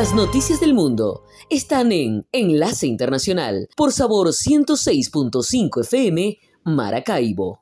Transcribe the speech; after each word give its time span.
Las 0.00 0.14
noticias 0.14 0.60
del 0.60 0.72
mundo 0.72 1.24
están 1.50 1.92
en 1.92 2.26
Enlace 2.32 2.86
Internacional 2.86 3.68
por 3.76 3.92
Sabor 3.92 4.28
106.5 4.28 5.82
FM 5.82 6.38
Maracaibo. 6.64 7.60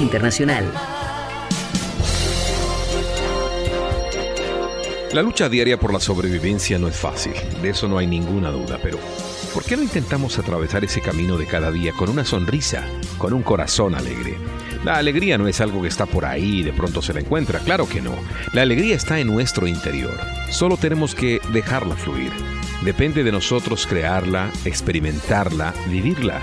Internacional. 0.00 0.64
La 5.12 5.22
lucha 5.22 5.48
diaria 5.48 5.78
por 5.78 5.92
la 5.92 6.00
sobrevivencia 6.00 6.76
no 6.76 6.88
es 6.88 6.96
fácil, 6.96 7.32
de 7.62 7.70
eso 7.70 7.86
no 7.86 7.96
hay 7.96 8.08
ninguna 8.08 8.50
duda, 8.50 8.80
pero 8.82 8.98
¿por 9.54 9.62
qué 9.62 9.76
no 9.76 9.84
intentamos 9.84 10.40
atravesar 10.40 10.84
ese 10.84 11.00
camino 11.00 11.38
de 11.38 11.46
cada 11.46 11.70
día 11.70 11.92
con 11.92 12.10
una 12.10 12.24
sonrisa, 12.24 12.84
con 13.16 13.32
un 13.32 13.44
corazón 13.44 13.94
alegre? 13.94 14.36
La 14.84 14.96
alegría 14.96 15.38
no 15.38 15.46
es 15.46 15.60
algo 15.60 15.80
que 15.80 15.88
está 15.88 16.04
por 16.04 16.24
ahí 16.24 16.58
y 16.58 16.62
de 16.64 16.72
pronto 16.72 17.00
se 17.00 17.14
la 17.14 17.20
encuentra, 17.20 17.60
claro 17.60 17.88
que 17.88 18.02
no. 18.02 18.14
La 18.52 18.62
alegría 18.62 18.96
está 18.96 19.20
en 19.20 19.28
nuestro 19.28 19.68
interior, 19.68 20.18
solo 20.50 20.76
tenemos 20.76 21.14
que 21.14 21.40
dejarla 21.52 21.94
fluir. 21.94 22.32
Depende 22.82 23.22
de 23.22 23.32
nosotros 23.32 23.86
crearla, 23.86 24.50
experimentarla, 24.64 25.72
vivirla. 25.88 26.42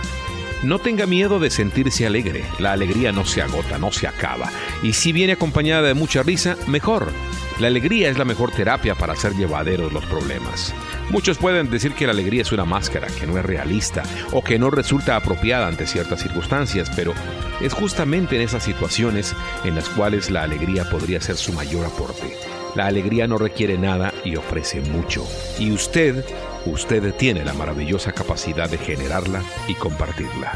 No 0.63 0.80
tenga 0.80 1.06
miedo 1.06 1.39
de 1.39 1.50
sentirse 1.50 2.06
alegre. 2.06 2.45
La 2.57 2.71
alegría 2.71 3.12
no 3.12 3.25
se 3.25 3.42
agota, 3.42 3.77
no 3.77 3.92
se 3.92 4.07
acaba. 4.07 4.50
Y 4.81 4.94
si 4.94 5.12
viene 5.12 5.33
acompañada 5.33 5.81
de 5.89 5.94
mucha 5.94 6.24
risa, 6.24 6.56
mejor. 6.68 7.12
La 7.60 7.68
alegría 7.68 8.10
es 8.10 8.18
la 8.18 8.24
mejor 8.24 8.51
terapia 8.51 8.95
para 8.95 9.12
hacer 9.12 9.33
llevaderos 9.33 9.92
los 9.92 10.06
problemas. 10.06 10.74
Muchos 11.10 11.38
pueden 11.38 11.69
decir 11.69 11.94
que 11.94 12.06
la 12.06 12.13
alegría 12.13 12.44
es 12.44 12.54
una 12.54 12.63
máscara, 12.63 13.07
que 13.07 13.27
no 13.27 13.38
es 13.38 13.45
realista 13.45 14.04
o 14.31 14.42
que 14.42 14.57
no 14.57 14.69
resulta 14.69 15.18
apropiada 15.18 15.68
ante 15.68 15.86
ciertas 15.86 16.24
circunstancias, 16.24 16.89
pero 16.95 17.13
es 17.59 17.74
justamente 17.74 18.38
en 18.38 18.42
esas 18.44 18.63
situaciones 18.63 19.36
en 19.66 19.75
las 19.75 19.89
cuales 19.89 20.31
la 20.31 20.44
alegría 20.44 20.89
podría 20.89 21.19
ser 21.19 21.36
su 21.36 21.51
mayor 21.51 21.86
aporte. 21.86 22.38
La 22.74 22.88
alegría 22.88 23.27
no 23.27 23.38
requiere 23.38 23.77
nada 23.77 24.13
y 24.24 24.38
ofrece 24.38 24.80
mucho. 24.80 25.27
Y 25.59 25.71
usted 25.71 26.25
usted 26.65 27.13
tiene 27.15 27.44
la 27.44 27.54
maravillosa 27.54 28.12
capacidad 28.12 28.69
de 28.69 28.77
generarla 28.77 29.44
y 29.68 29.75
compartirla. 29.75 30.51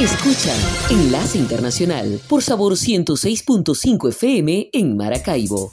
Escucha 0.00 0.52
Enlace 0.90 1.38
Internacional 1.38 2.20
por 2.28 2.42
Sabor 2.42 2.72
106.5 2.72 4.08
FM 4.08 4.70
en 4.72 4.96
Maracaibo. 4.96 5.72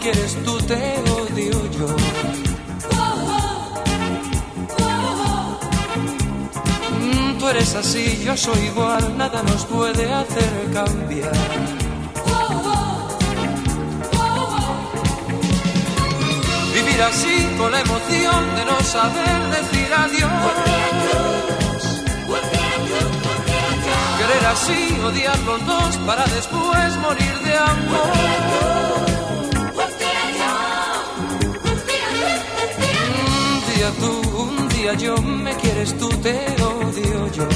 Quieres 0.00 0.36
tú, 0.44 0.58
te 0.58 0.74
odio 0.74 1.70
yo. 1.70 1.86
Mm, 7.00 7.38
tú 7.38 7.48
eres 7.48 7.74
así, 7.74 8.22
yo 8.24 8.36
soy 8.36 8.58
igual, 8.66 9.16
nada 9.16 9.42
nos 9.42 9.64
puede 9.66 10.12
hacer 10.12 10.72
cambiar. 10.72 11.32
Vivir 16.74 17.02
así 17.02 17.48
con 17.58 17.72
la 17.72 17.80
emoción 17.80 18.56
de 18.56 18.64
no 18.64 18.80
saber 18.80 19.40
decir 19.56 19.90
adiós. 19.94 20.56
Querer 24.18 24.46
así, 24.46 24.98
odiar 25.04 25.38
los 25.40 25.66
dos 25.66 25.96
para 25.98 26.24
después 26.26 26.96
morir 26.98 27.38
de 27.44 27.56
amor. 27.56 28.85
Yo, 34.94 35.16
me 35.20 35.54
quieres 35.56 35.96
tú, 35.98 36.08
te 36.08 36.38
odio 36.62 37.32
yo. 37.32 37.48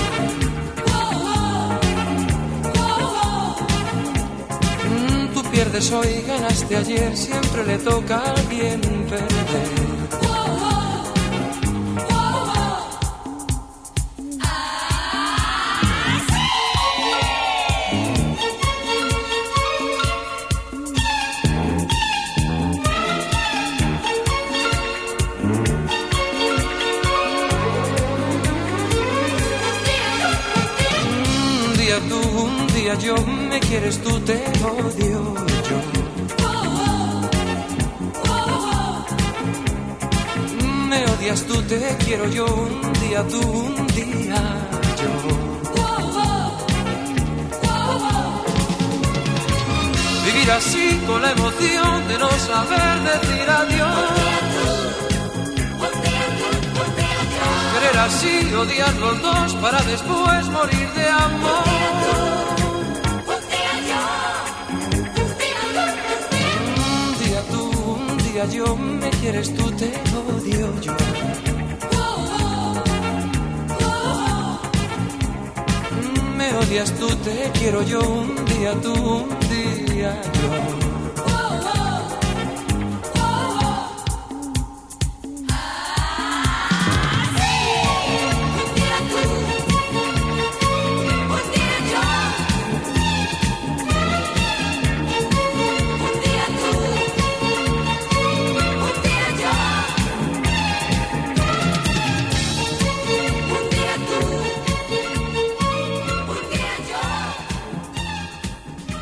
Mm, 4.89 5.35
tú 5.35 5.43
pierdes 5.51 5.93
hoy, 5.93 6.23
ganaste 6.27 6.77
ayer, 6.77 7.17
siempre 7.17 7.65
le 7.67 7.79
toca 7.79 8.17
a 8.19 8.33
alguien 8.33 8.81
perder. 9.09 10.00
Quiero 42.21 42.35
yo, 42.35 42.47
un 42.55 42.93
día 43.01 43.27
tú, 43.29 43.41
un 43.41 43.87
día 43.89 44.43
yo. 45.01 45.13
Vivir 50.27 50.51
así 50.51 51.01
con 51.07 51.23
la 51.23 51.31
emoción 51.33 52.09
de 52.09 52.19
no 52.19 52.31
saber 52.31 53.01
decir 53.11 53.51
adiós. 53.51 53.95
Querer 57.73 57.99
así, 57.99 58.55
odiar 58.55 58.95
los 58.97 59.23
dos 59.23 59.55
para 59.55 59.83
después 59.83 60.47
morir 60.49 60.89
de 60.95 61.09
amor. 61.09 61.81
yo, 68.53 68.77
me 68.77 69.11
quieres 69.11 69.55
tú, 69.55 69.71
te 69.73 69.93
odio 70.17 70.81
yo. 70.81 71.40
Odias 76.71 76.95
tú, 77.01 77.09
te 77.25 77.51
quiero 77.59 77.83
yo, 77.83 77.99
un 77.99 78.45
día 78.45 78.81
tú, 78.81 78.93
un 78.93 79.29
día 79.89 80.23
yo. 80.23 80.90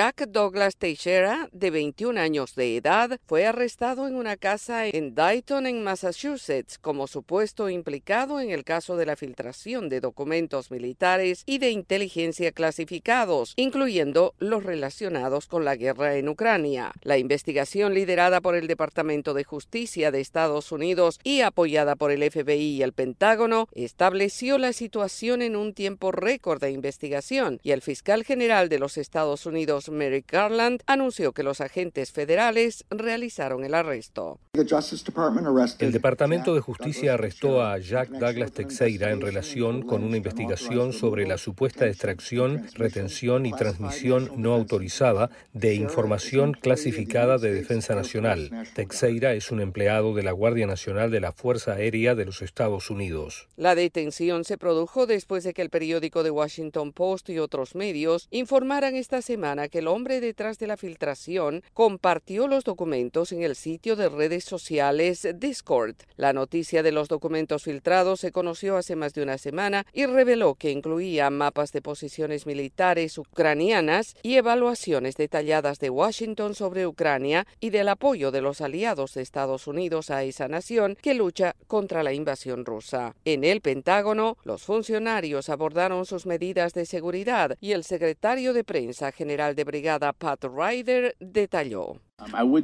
Jack 0.00 0.28
Douglas 0.30 0.78
Teixeira, 0.78 1.50
de 1.52 1.70
21 1.70 2.18
años 2.18 2.54
de 2.54 2.74
edad, 2.74 3.20
fue 3.26 3.44
arrestado 3.44 4.08
en 4.08 4.16
una 4.16 4.38
casa 4.38 4.86
en 4.86 5.14
Dayton, 5.14 5.66
en 5.66 5.84
Massachusetts, 5.84 6.78
como 6.78 7.06
supuesto 7.06 7.68
implicado 7.68 8.40
en 8.40 8.50
el 8.50 8.64
caso 8.64 8.96
de 8.96 9.04
la 9.04 9.14
filtración 9.14 9.90
de 9.90 10.00
documentos 10.00 10.70
militares 10.70 11.42
y 11.44 11.58
de 11.58 11.72
inteligencia 11.72 12.50
clasificados, 12.50 13.52
incluyendo 13.56 14.32
los 14.38 14.64
relacionados 14.64 15.46
con 15.46 15.66
la 15.66 15.76
guerra 15.76 16.16
en 16.16 16.30
Ucrania. 16.30 16.92
La 17.02 17.18
investigación 17.18 17.92
liderada 17.92 18.40
por 18.40 18.54
el 18.54 18.68
Departamento 18.68 19.34
de 19.34 19.44
Justicia 19.44 20.10
de 20.10 20.22
Estados 20.22 20.72
Unidos 20.72 21.20
y 21.24 21.42
apoyada 21.42 21.94
por 21.94 22.10
el 22.10 22.22
FBI 22.22 22.76
y 22.76 22.82
el 22.82 22.94
Pentágono 22.94 23.68
estableció 23.72 24.56
la 24.56 24.72
situación 24.72 25.42
en 25.42 25.56
un 25.56 25.74
tiempo 25.74 26.10
récord 26.10 26.58
de 26.58 26.70
investigación 26.70 27.60
y 27.62 27.72
el 27.72 27.82
fiscal 27.82 28.24
general 28.24 28.70
de 28.70 28.78
los 28.78 28.96
Estados 28.96 29.44
Unidos 29.44 29.89
Merrick 29.90 30.30
Garland, 30.30 30.82
anunció 30.86 31.32
que 31.32 31.42
los 31.42 31.60
agentes 31.60 32.12
federales 32.12 32.84
realizaron 32.90 33.64
el 33.64 33.74
arresto. 33.74 34.38
El 34.52 35.92
Departamento 35.92 36.54
de 36.54 36.60
Justicia 36.60 37.14
arrestó 37.14 37.62
a 37.62 37.78
Jack 37.78 38.08
Douglas 38.10 38.52
Teixeira 38.52 39.10
en 39.10 39.20
relación 39.20 39.82
con 39.82 40.02
una 40.02 40.16
investigación 40.16 40.92
sobre 40.92 41.26
la 41.26 41.38
supuesta 41.38 41.86
extracción, 41.86 42.66
retención 42.74 43.46
y 43.46 43.52
transmisión 43.52 44.30
no 44.36 44.54
autorizada 44.54 45.30
de 45.52 45.74
información 45.74 46.52
clasificada 46.52 47.38
de 47.38 47.52
defensa 47.52 47.94
nacional. 47.94 48.50
Teixeira 48.74 49.34
es 49.34 49.50
un 49.50 49.60
empleado 49.60 50.14
de 50.14 50.22
la 50.22 50.32
Guardia 50.32 50.66
Nacional 50.66 51.10
de 51.10 51.20
la 51.20 51.32
Fuerza 51.32 51.72
Aérea 51.72 52.14
de 52.14 52.24
los 52.24 52.42
Estados 52.42 52.90
Unidos. 52.90 53.48
La 53.56 53.74
detención 53.74 54.44
se 54.44 54.58
produjo 54.58 55.06
después 55.06 55.44
de 55.44 55.54
que 55.54 55.62
el 55.62 55.70
periódico 55.70 56.22
The 56.22 56.30
Washington 56.30 56.92
Post 56.92 57.30
y 57.30 57.38
otros 57.38 57.74
medios 57.74 58.28
informaran 58.30 58.96
esta 58.96 59.22
semana 59.22 59.68
que 59.68 59.79
el 59.80 59.88
hombre 59.88 60.20
detrás 60.20 60.58
de 60.58 60.66
la 60.66 60.76
filtración 60.76 61.62
compartió 61.72 62.46
los 62.46 62.64
documentos 62.64 63.32
en 63.32 63.42
el 63.42 63.56
sitio 63.56 63.96
de 63.96 64.10
redes 64.10 64.44
sociales 64.44 65.26
Discord. 65.36 65.96
La 66.16 66.34
noticia 66.34 66.82
de 66.82 66.92
los 66.92 67.08
documentos 67.08 67.64
filtrados 67.64 68.20
se 68.20 68.30
conoció 68.30 68.76
hace 68.76 68.94
más 68.94 69.14
de 69.14 69.22
una 69.22 69.38
semana 69.38 69.86
y 69.94 70.04
reveló 70.04 70.54
que 70.54 70.70
incluía 70.70 71.30
mapas 71.30 71.72
de 71.72 71.80
posiciones 71.80 72.46
militares 72.46 73.16
ucranianas 73.16 74.16
y 74.22 74.36
evaluaciones 74.36 75.16
detalladas 75.16 75.78
de 75.78 75.88
Washington 75.88 76.54
sobre 76.54 76.86
Ucrania 76.86 77.46
y 77.58 77.70
del 77.70 77.88
apoyo 77.88 78.30
de 78.30 78.42
los 78.42 78.60
aliados 78.60 79.14
de 79.14 79.22
Estados 79.22 79.66
Unidos 79.66 80.10
a 80.10 80.24
esa 80.24 80.46
nación 80.46 80.98
que 81.00 81.14
lucha 81.14 81.56
contra 81.66 82.02
la 82.02 82.12
invasión 82.12 82.66
rusa. 82.66 83.14
En 83.24 83.44
el 83.44 83.62
Pentágono, 83.62 84.36
los 84.44 84.62
funcionarios 84.62 85.48
abordaron 85.48 86.04
sus 86.04 86.26
medidas 86.26 86.74
de 86.74 86.84
seguridad 86.84 87.56
y 87.62 87.72
el 87.72 87.84
secretario 87.84 88.52
de 88.52 88.62
prensa 88.62 89.10
general 89.10 89.54
de 89.54 89.59
brigada 89.64 90.12
Pat 90.12 90.44
Ryder 90.44 91.16
detalló. 91.20 92.00
Um, 92.20 92.62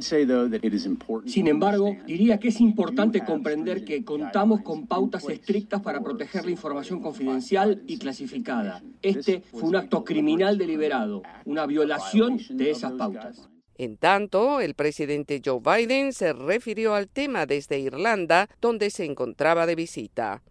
Sin 1.25 1.47
embargo, 1.47 1.97
diría 2.05 2.39
que 2.39 2.49
es 2.49 2.61
importante 2.61 3.25
comprender 3.25 3.83
que 3.83 4.05
contamos 4.05 4.61
con 4.61 4.85
pautas 4.85 5.27
estrictas 5.29 5.81
para 5.81 6.01
proteger 6.01 6.45
la 6.45 6.51
información 6.51 7.01
confidencial 7.01 7.81
y 7.87 7.97
clasificada. 7.97 8.83
Este 9.01 9.41
fue 9.41 9.63
un 9.63 9.75
acto 9.75 10.03
criminal 10.03 10.57
deliberado, 10.57 11.23
una 11.45 11.65
violación 11.65 12.39
de 12.49 12.71
esas 12.71 12.91
pautas. 12.93 13.49
En 13.79 13.97
tanto, 13.97 14.59
el 14.59 14.73
presidente 14.73 15.41
Joe 15.43 15.59
Biden 15.59 16.11
se 16.11 16.33
refirió 16.33 16.95
al 16.95 17.07
tema 17.07 17.45
desde 17.45 17.79
Irlanda, 17.79 18.49
donde 18.59 18.89
se 18.89 19.05
encontraba 19.05 19.67
de 19.67 19.75
visita. 19.75 20.41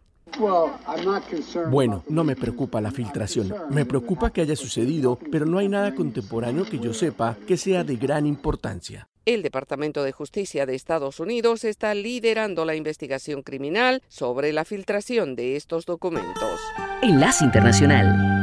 Bueno, 1.71 2.05
no 2.09 2.25
me 2.25 2.37
preocupa 2.37 2.81
la 2.81 2.91
filtración. 2.91 3.55
Me 3.71 3.87
preocupa 3.87 4.31
que 4.31 4.43
haya 4.43 4.57
sucedido, 4.57 5.19
pero 5.31 5.47
no 5.47 5.59
hay 5.59 5.69
nada 5.69 5.95
contemporáneo 5.95 6.65
que 6.65 6.79
yo 6.79 6.93
sepa 6.93 7.37
que 7.47 7.57
sea 7.57 7.85
de 7.85 7.97
gran 7.97 8.27
importancia. 8.27 9.09
El 9.25 9.43
Departamento 9.43 10.05
de 10.05 10.13
Justicia 10.13 10.67
de 10.67 10.75
Estados 10.75 11.19
Unidos 11.21 11.65
está 11.65 11.95
liderando 11.95 12.65
la 12.65 12.77
investigación 12.77 13.43
criminal 13.43 14.03
sobre 14.09 14.53
la 14.53 14.65
filtración 14.65 15.35
de 15.35 15.57
estos 15.57 15.85
documentos. 15.85 16.61
Enlace 17.03 17.45
Internacional. 17.45 18.37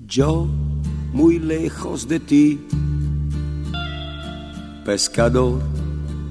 Yo 0.00 0.48
muy 1.18 1.40
lejos 1.40 2.06
de 2.06 2.20
ti, 2.20 2.60
pescador 4.84 5.60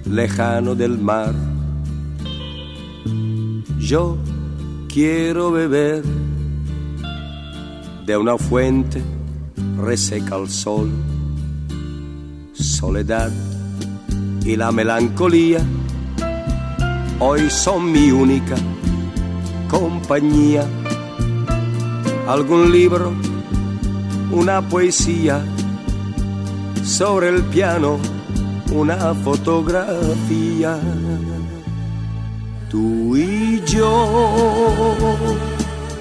lejano 0.06 0.76
del 0.76 0.98
mar. 0.98 1.36
Yo 3.80 4.16
quiero 4.88 5.52
beber 5.52 6.04
de 8.06 8.16
una 8.16 8.38
fuente 8.38 9.02
reseca 9.78 10.36
al 10.36 10.50
sol. 10.50 10.90
Soledad 12.54 13.30
y 14.46 14.56
la 14.56 14.72
melancolía 14.72 15.60
hoy 17.20 17.50
son 17.50 17.92
mi 17.92 18.10
única 18.10 18.56
compañía. 19.70 20.66
Algún 22.26 22.72
libro 22.72 23.12
una 24.32 24.62
poesía, 24.62 25.42
sobre 26.84 27.30
el 27.30 27.44
piano 27.44 28.00
una 28.72 29.14
fotografía. 29.16 30.80
Tú 32.70 33.16
y 33.16 33.62
yo, 33.66 34.64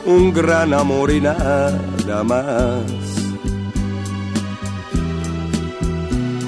un 0.04 0.32
gran 0.32 0.74
amor 0.74 1.10
y 1.10 1.20
nada 1.20 2.24
más. 2.24 2.82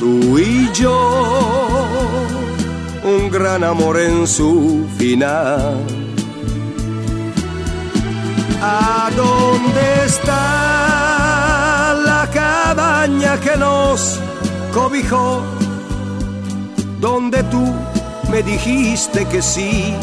Tú 0.01 0.39
y 0.39 0.71
yo, 0.73 1.87
un 3.05 3.31
gran 3.31 3.63
amor 3.65 3.99
en 4.01 4.27
su 4.27 4.87
final. 4.97 5.77
¿A 8.61 9.11
dónde 9.15 10.05
está? 10.07 11.18
Que 13.43 13.57
nos 13.57 14.21
cobijó, 14.73 15.43
donde 17.00 17.43
tú 17.45 17.62
me 18.31 18.43
dijiste 18.43 19.27
que 19.27 19.41
sí, 19.41 19.95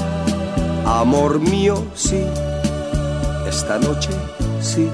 amor 0.85 1.39
mío, 1.39 1.85
sí, 1.95 2.23
esta 3.47 3.77
noche 3.79 4.09
sí. 4.61 4.89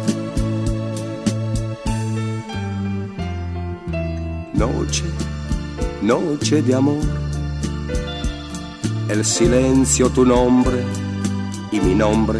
Noche, 4.53 5.03
noche 6.01 6.61
de 6.61 6.75
amor, 6.75 7.03
el 9.09 9.25
silencio 9.25 10.09
tu 10.09 10.25
nombre 10.25 10.83
y 11.71 11.79
mi 11.79 11.95
nombre, 11.95 12.39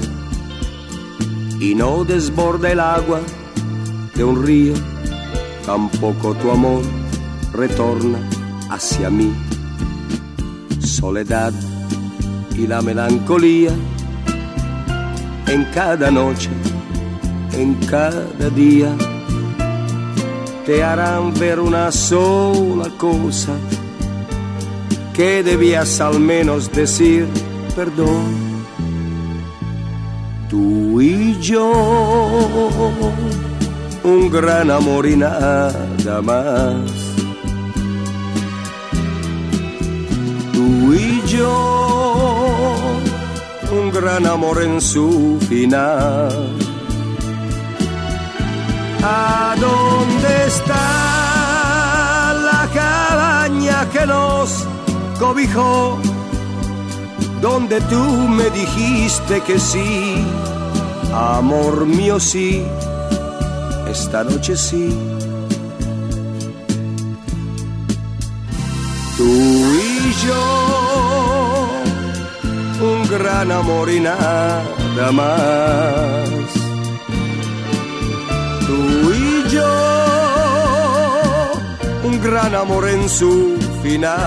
y 1.60 1.76
no 1.76 2.04
desborda 2.04 2.72
el 2.72 2.80
agua 2.80 3.22
de 4.16 4.24
un 4.24 4.46
río, 4.46 4.74
tampoco 5.66 6.34
tu 6.36 6.52
amor 6.52 6.82
retorna 7.54 8.20
hacia 8.70 9.10
mí. 9.10 9.34
Soledad 10.80 11.54
y 12.56 12.68
la 12.68 12.82
melancolía 12.82 13.72
en 15.48 15.66
cada 15.74 16.10
noche, 16.12 16.50
en 17.54 17.76
cada 17.86 18.50
día, 18.56 18.96
te 20.66 20.84
harán 20.84 21.34
ver 21.34 21.60
una 21.60 21.92
sola 21.92 22.90
cosa 22.98 23.54
que 25.14 25.44
debías 25.44 26.00
al 26.00 26.20
menos 26.20 26.72
decir 26.72 27.28
perdón. 27.76 28.52
Tú 30.50 31.02
y 31.02 31.40
yo 31.40 31.72
un 34.04 34.30
gran 34.30 34.72
amor 34.72 35.06
y 35.06 35.16
nada 35.16 36.22
más. 36.22 36.76
Tú 40.54 40.94
y 40.94 41.22
yo, 41.28 42.78
un 43.72 43.92
gran 43.92 44.26
amor 44.26 44.64
en 44.64 44.82
su 44.82 45.38
final. 45.48 46.58
¿A 49.04 49.56
dónde 49.60 50.46
está 50.48 52.34
la 52.34 52.70
cabaña 52.74 53.90
que 53.92 54.06
nos 54.06 54.68
cobijó? 55.20 55.98
Donde 57.42 57.82
tú 57.82 58.04
me 58.28 58.50
dijiste 58.52 59.42
que 59.42 59.60
sí, 59.60 60.24
amor 61.12 61.88
mío 61.88 62.20
sí 62.20 62.64
esta 63.92 64.24
noche 64.24 64.56
sí. 64.56 64.90
Tú 69.18 69.26
y 69.26 70.14
yo, 70.26 70.44
un 72.92 73.00
gran 73.10 73.52
amor 73.52 73.90
y 73.92 74.00
nada 74.00 75.12
más. 75.12 76.30
Tú 78.68 78.80
y 79.24 79.50
yo, 79.50 79.74
un 82.04 82.22
gran 82.22 82.56
amor 82.56 82.88
en 82.88 83.10
su 83.10 83.58
final. 83.84 84.22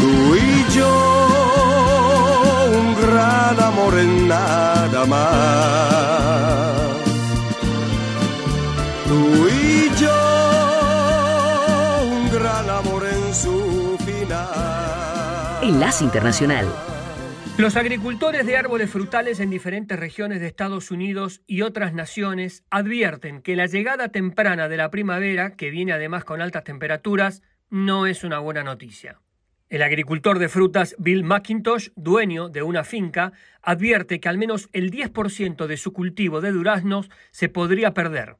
Tú 0.00 0.12
y 0.36 0.74
yo, 0.76 0.92
un 2.80 2.88
gran 3.02 3.60
amor 3.60 3.98
en 3.98 4.28
nada 4.28 4.61
más. 5.06 6.92
Tú 9.06 9.48
y 9.48 9.90
yo, 10.00 10.10
un 12.10 12.30
gran 12.30 12.70
amor 12.70 13.06
en 13.06 13.34
su 13.34 13.96
final. 14.04 15.58
Enlace 15.62 16.04
Internacional. 16.04 16.66
Los 17.58 17.76
agricultores 17.76 18.46
de 18.46 18.56
árboles 18.56 18.90
frutales 18.90 19.38
en 19.38 19.50
diferentes 19.50 19.98
regiones 19.98 20.40
de 20.40 20.46
Estados 20.46 20.90
Unidos 20.90 21.42
y 21.46 21.60
otras 21.60 21.92
naciones 21.92 22.64
advierten 22.70 23.42
que 23.42 23.56
la 23.56 23.66
llegada 23.66 24.08
temprana 24.08 24.68
de 24.68 24.78
la 24.78 24.90
primavera, 24.90 25.54
que 25.54 25.68
viene 25.68 25.92
además 25.92 26.24
con 26.24 26.40
altas 26.40 26.64
temperaturas, 26.64 27.42
no 27.68 28.06
es 28.06 28.24
una 28.24 28.38
buena 28.38 28.64
noticia. 28.64 29.20
El 29.72 29.80
agricultor 29.80 30.38
de 30.38 30.50
frutas 30.50 30.94
Bill 30.98 31.24
McIntosh, 31.24 31.88
dueño 31.96 32.50
de 32.50 32.62
una 32.62 32.84
finca, 32.84 33.32
advierte 33.62 34.20
que 34.20 34.28
al 34.28 34.36
menos 34.36 34.68
el 34.74 34.90
10% 34.90 35.66
de 35.66 35.78
su 35.78 35.94
cultivo 35.94 36.42
de 36.42 36.52
duraznos 36.52 37.08
se 37.30 37.48
podría 37.48 37.94
perder. 37.94 38.36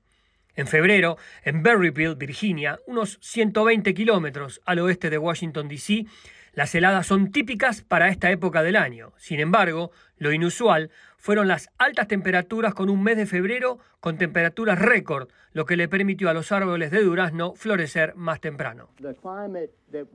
En 0.56 0.66
febrero, 0.66 1.16
en 1.42 1.62
Berryville, 1.62 2.16
Virginia, 2.16 2.80
unos 2.86 3.16
120 3.22 3.94
kilómetros 3.94 4.60
al 4.66 4.80
oeste 4.80 5.08
de 5.08 5.16
Washington, 5.16 5.68
D.C., 5.68 6.04
las 6.52 6.74
heladas 6.74 7.06
son 7.06 7.32
típicas 7.32 7.80
para 7.80 8.10
esta 8.10 8.30
época 8.30 8.62
del 8.62 8.76
año. 8.76 9.14
Sin 9.16 9.40
embargo, 9.40 9.90
lo 10.18 10.34
inusual 10.34 10.90
fueron 11.22 11.46
las 11.46 11.70
altas 11.78 12.08
temperaturas 12.08 12.74
con 12.74 12.90
un 12.90 13.00
mes 13.00 13.16
de 13.16 13.26
febrero 13.26 13.78
con 14.00 14.18
temperaturas 14.18 14.80
récord, 14.80 15.28
lo 15.52 15.64
que 15.66 15.76
le 15.76 15.86
permitió 15.86 16.28
a 16.28 16.34
los 16.34 16.50
árboles 16.50 16.90
de 16.90 17.00
durazno 17.00 17.54
florecer 17.54 18.16
más 18.16 18.40
temprano. 18.40 18.88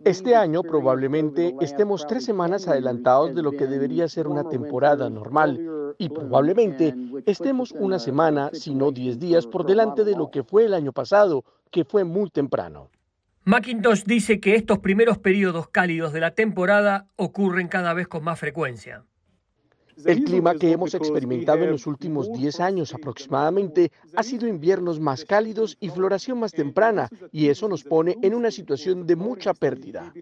Este 0.03 0.35
año 0.35 0.63
probablemente 0.63 1.55
estemos 1.61 2.05
tres 2.07 2.25
semanas 2.25 2.67
adelantados 2.67 3.33
de 3.33 3.41
lo 3.41 3.53
que 3.53 3.67
debería 3.67 4.09
ser 4.09 4.27
una 4.27 4.49
temporada 4.49 5.09
normal 5.09 5.95
y 5.97 6.09
probablemente 6.09 6.93
estemos 7.25 7.71
una 7.71 7.99
semana, 7.99 8.49
si 8.51 8.75
no 8.75 8.91
diez 8.91 9.17
días, 9.17 9.47
por 9.47 9.65
delante 9.65 10.03
de 10.03 10.17
lo 10.17 10.29
que 10.29 10.43
fue 10.43 10.65
el 10.65 10.73
año 10.73 10.91
pasado, 10.91 11.45
que 11.71 11.85
fue 11.85 12.03
muy 12.03 12.29
temprano. 12.29 12.89
Macintosh 13.45 14.03
dice 14.03 14.41
que 14.41 14.55
estos 14.55 14.79
primeros 14.79 15.19
periodos 15.19 15.69
cálidos 15.69 16.11
de 16.11 16.19
la 16.19 16.31
temporada 16.31 17.07
ocurren 17.15 17.69
cada 17.69 17.93
vez 17.93 18.09
con 18.09 18.25
más 18.25 18.37
frecuencia. 18.37 19.05
El 20.05 20.23
clima 20.23 20.55
que 20.55 20.71
hemos 20.71 20.93
experimentado 20.93 21.63
en 21.63 21.71
los 21.71 21.87
últimos 21.87 22.31
10 22.31 22.59
años 22.59 22.93
aproximadamente 22.93 23.91
ha 24.15 24.23
sido 24.23 24.47
inviernos 24.47 24.99
más 24.99 25.25
cálidos 25.25 25.77
y 25.79 25.89
floración 25.89 26.39
más 26.39 26.51
temprana, 26.51 27.09
y 27.31 27.49
eso 27.49 27.67
nos 27.67 27.83
pone 27.83 28.17
en 28.21 28.35
una 28.35 28.51
situación 28.51 29.07
de 29.07 29.15
mucha 29.15 29.53
pérdida. 29.53 30.13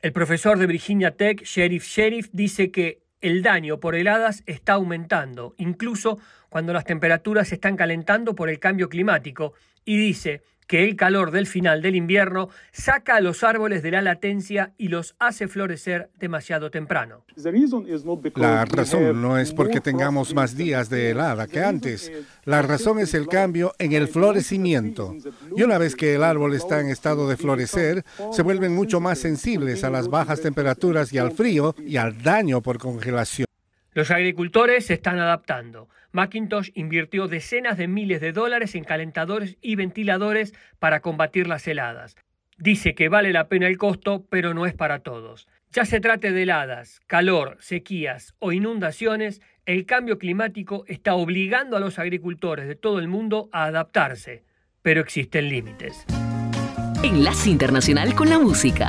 El 0.00 0.12
profesor 0.12 0.58
de 0.58 0.66
Virginia 0.66 1.16
Tech, 1.16 1.42
Sheriff 1.42 1.84
Sheriff, 1.84 2.28
dice 2.32 2.70
que 2.70 3.02
el 3.20 3.42
daño 3.42 3.80
por 3.80 3.94
heladas 3.94 4.42
está 4.46 4.74
aumentando, 4.74 5.54
incluso 5.56 6.18
cuando 6.48 6.72
las 6.72 6.84
temperaturas 6.84 7.48
se 7.48 7.54
están 7.54 7.76
calentando 7.76 8.34
por 8.34 8.50
el 8.50 8.58
cambio 8.58 8.88
climático, 8.88 9.54
y 9.84 9.96
dice 9.96 10.42
que 10.66 10.84
el 10.84 10.96
calor 10.96 11.30
del 11.30 11.46
final 11.46 11.82
del 11.82 11.96
invierno 11.96 12.48
saca 12.72 13.16
a 13.16 13.20
los 13.20 13.44
árboles 13.44 13.82
de 13.82 13.90
la 13.90 14.02
latencia 14.02 14.72
y 14.76 14.88
los 14.88 15.14
hace 15.18 15.48
florecer 15.48 16.10
demasiado 16.18 16.70
temprano. 16.70 17.24
La 18.34 18.64
razón 18.64 19.22
no 19.22 19.38
es 19.38 19.52
porque 19.52 19.80
tengamos 19.80 20.34
más 20.34 20.56
días 20.56 20.88
de 20.90 21.10
helada 21.10 21.46
que 21.46 21.62
antes. 21.62 22.12
La 22.44 22.62
razón 22.62 22.98
es 22.98 23.14
el 23.14 23.28
cambio 23.28 23.74
en 23.78 23.92
el 23.92 24.08
florecimiento. 24.08 25.14
Y 25.56 25.62
una 25.62 25.78
vez 25.78 25.94
que 25.94 26.14
el 26.14 26.24
árbol 26.24 26.54
está 26.54 26.80
en 26.80 26.88
estado 26.88 27.28
de 27.28 27.36
florecer, 27.36 28.04
se 28.32 28.42
vuelven 28.42 28.74
mucho 28.74 29.00
más 29.00 29.18
sensibles 29.18 29.84
a 29.84 29.90
las 29.90 30.08
bajas 30.08 30.40
temperaturas 30.40 31.12
y 31.12 31.18
al 31.18 31.32
frío 31.32 31.74
y 31.78 31.96
al 31.96 32.22
daño 32.22 32.60
por 32.60 32.78
congelación. 32.78 33.46
Los 33.92 34.10
agricultores 34.10 34.86
se 34.86 34.94
están 34.94 35.18
adaptando. 35.18 35.88
Macintosh 36.16 36.70
invirtió 36.74 37.28
decenas 37.28 37.76
de 37.76 37.88
miles 37.88 38.22
de 38.22 38.32
dólares 38.32 38.74
en 38.74 38.84
calentadores 38.84 39.58
y 39.60 39.76
ventiladores 39.76 40.54
para 40.78 41.00
combatir 41.00 41.46
las 41.46 41.68
heladas. 41.68 42.16
Dice 42.56 42.94
que 42.94 43.10
vale 43.10 43.34
la 43.34 43.48
pena 43.48 43.66
el 43.66 43.76
costo, 43.76 44.24
pero 44.30 44.54
no 44.54 44.64
es 44.64 44.72
para 44.72 45.00
todos. 45.00 45.46
Ya 45.72 45.84
se 45.84 46.00
trate 46.00 46.32
de 46.32 46.44
heladas, 46.44 47.00
calor, 47.06 47.58
sequías 47.60 48.34
o 48.38 48.52
inundaciones, 48.52 49.42
el 49.66 49.84
cambio 49.84 50.16
climático 50.16 50.84
está 50.88 51.14
obligando 51.14 51.76
a 51.76 51.80
los 51.80 51.98
agricultores 51.98 52.66
de 52.66 52.76
todo 52.76 52.98
el 52.98 53.08
mundo 53.08 53.50
a 53.52 53.64
adaptarse, 53.64 54.42
pero 54.80 55.02
existen 55.02 55.50
límites. 55.50 56.06
Enlace 57.02 57.50
Internacional 57.50 58.14
con 58.14 58.30
la 58.30 58.38
Música. 58.38 58.88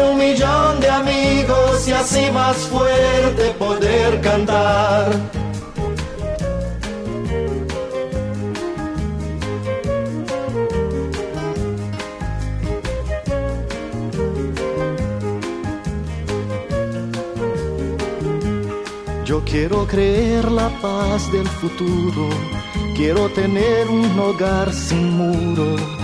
un 0.00 0.18
millón 0.18 0.80
de 0.80 0.90
amigos 0.90 1.88
y 1.88 1.92
así 1.92 2.30
más 2.30 2.56
fuerte 2.56 3.50
poder 3.58 4.20
cantar. 4.20 5.10
Yo 19.24 19.42
quiero 19.44 19.86
creer 19.86 20.50
la 20.52 20.68
paz 20.80 21.32
del 21.32 21.48
futuro, 21.48 22.28
quiero 22.94 23.28
tener 23.30 23.88
un 23.88 24.18
hogar 24.18 24.72
sin 24.72 25.16
muro. 25.16 26.03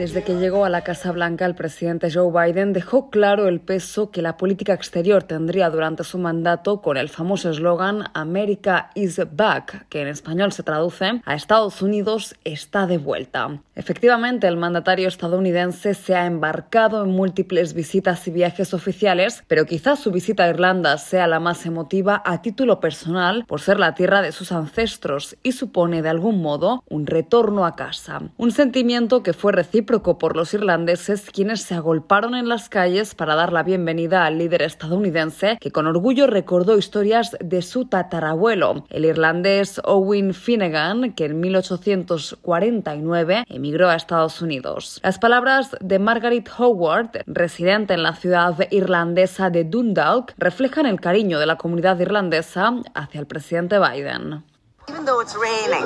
Desde 0.00 0.22
que 0.22 0.36
llegó 0.36 0.64
a 0.64 0.70
la 0.70 0.80
Casa 0.80 1.12
Blanca, 1.12 1.44
el 1.44 1.54
presidente 1.54 2.10
Joe 2.10 2.32
Biden 2.32 2.72
dejó 2.72 3.10
claro 3.10 3.48
el 3.48 3.60
peso 3.60 4.10
que 4.10 4.22
la 4.22 4.38
política 4.38 4.72
exterior 4.72 5.24
tendría 5.24 5.68
durante 5.68 6.04
su 6.04 6.16
mandato 6.16 6.80
con 6.80 6.96
el 6.96 7.10
famoso 7.10 7.50
eslogan 7.50 8.04
America 8.14 8.92
is 8.94 9.20
back, 9.30 9.86
que 9.90 10.00
en 10.00 10.08
español 10.08 10.52
se 10.52 10.62
traduce 10.62 11.20
a 11.22 11.34
Estados 11.34 11.82
Unidos 11.82 12.34
está 12.44 12.86
de 12.86 12.96
vuelta. 12.96 13.60
Efectivamente, 13.80 14.46
el 14.46 14.58
mandatario 14.58 15.08
estadounidense 15.08 15.94
se 15.94 16.14
ha 16.14 16.26
embarcado 16.26 17.02
en 17.02 17.12
múltiples 17.12 17.72
visitas 17.72 18.28
y 18.28 18.30
viajes 18.30 18.74
oficiales, 18.74 19.42
pero 19.48 19.64
quizás 19.64 20.00
su 20.00 20.10
visita 20.10 20.44
a 20.44 20.50
Irlanda 20.50 20.98
sea 20.98 21.26
la 21.26 21.40
más 21.40 21.64
emotiva 21.64 22.20
a 22.26 22.42
título 22.42 22.78
personal 22.78 23.46
por 23.46 23.62
ser 23.62 23.80
la 23.80 23.94
tierra 23.94 24.20
de 24.20 24.32
sus 24.32 24.52
ancestros 24.52 25.38
y 25.42 25.52
supone 25.52 26.02
de 26.02 26.10
algún 26.10 26.42
modo 26.42 26.84
un 26.90 27.06
retorno 27.06 27.64
a 27.64 27.74
casa. 27.74 28.20
Un 28.36 28.52
sentimiento 28.52 29.22
que 29.22 29.32
fue 29.32 29.52
recíproco 29.52 30.18
por 30.18 30.36
los 30.36 30.52
irlandeses 30.52 31.30
quienes 31.30 31.62
se 31.62 31.74
agolparon 31.74 32.34
en 32.34 32.50
las 32.50 32.68
calles 32.68 33.14
para 33.14 33.34
dar 33.34 33.50
la 33.50 33.62
bienvenida 33.62 34.26
al 34.26 34.36
líder 34.36 34.60
estadounidense 34.60 35.56
que 35.58 35.70
con 35.70 35.86
orgullo 35.86 36.26
recordó 36.26 36.76
historias 36.76 37.34
de 37.40 37.62
su 37.62 37.86
tatarabuelo, 37.86 38.84
el 38.90 39.06
irlandés 39.06 39.80
Owen 39.84 40.34
Finnegan, 40.34 41.14
que 41.14 41.24
en 41.24 41.40
1849 41.40 43.44
emigró 43.48 43.69
a 43.78 43.94
Estados 43.94 44.42
Unidos. 44.42 45.00
Las 45.02 45.18
palabras 45.18 45.76
de 45.80 45.98
Margaret 45.98 46.48
Howard, 46.58 47.22
residente 47.26 47.94
en 47.94 48.02
la 48.02 48.14
ciudad 48.14 48.54
irlandesa 48.70 49.50
de 49.50 49.64
Dundalk, 49.64 50.34
reflejan 50.38 50.86
el 50.86 51.00
cariño 51.00 51.38
de 51.38 51.46
la 51.46 51.56
comunidad 51.56 51.98
irlandesa 52.00 52.74
hacia 52.94 53.20
el 53.20 53.26
presidente 53.26 53.78
Biden. 53.78 54.44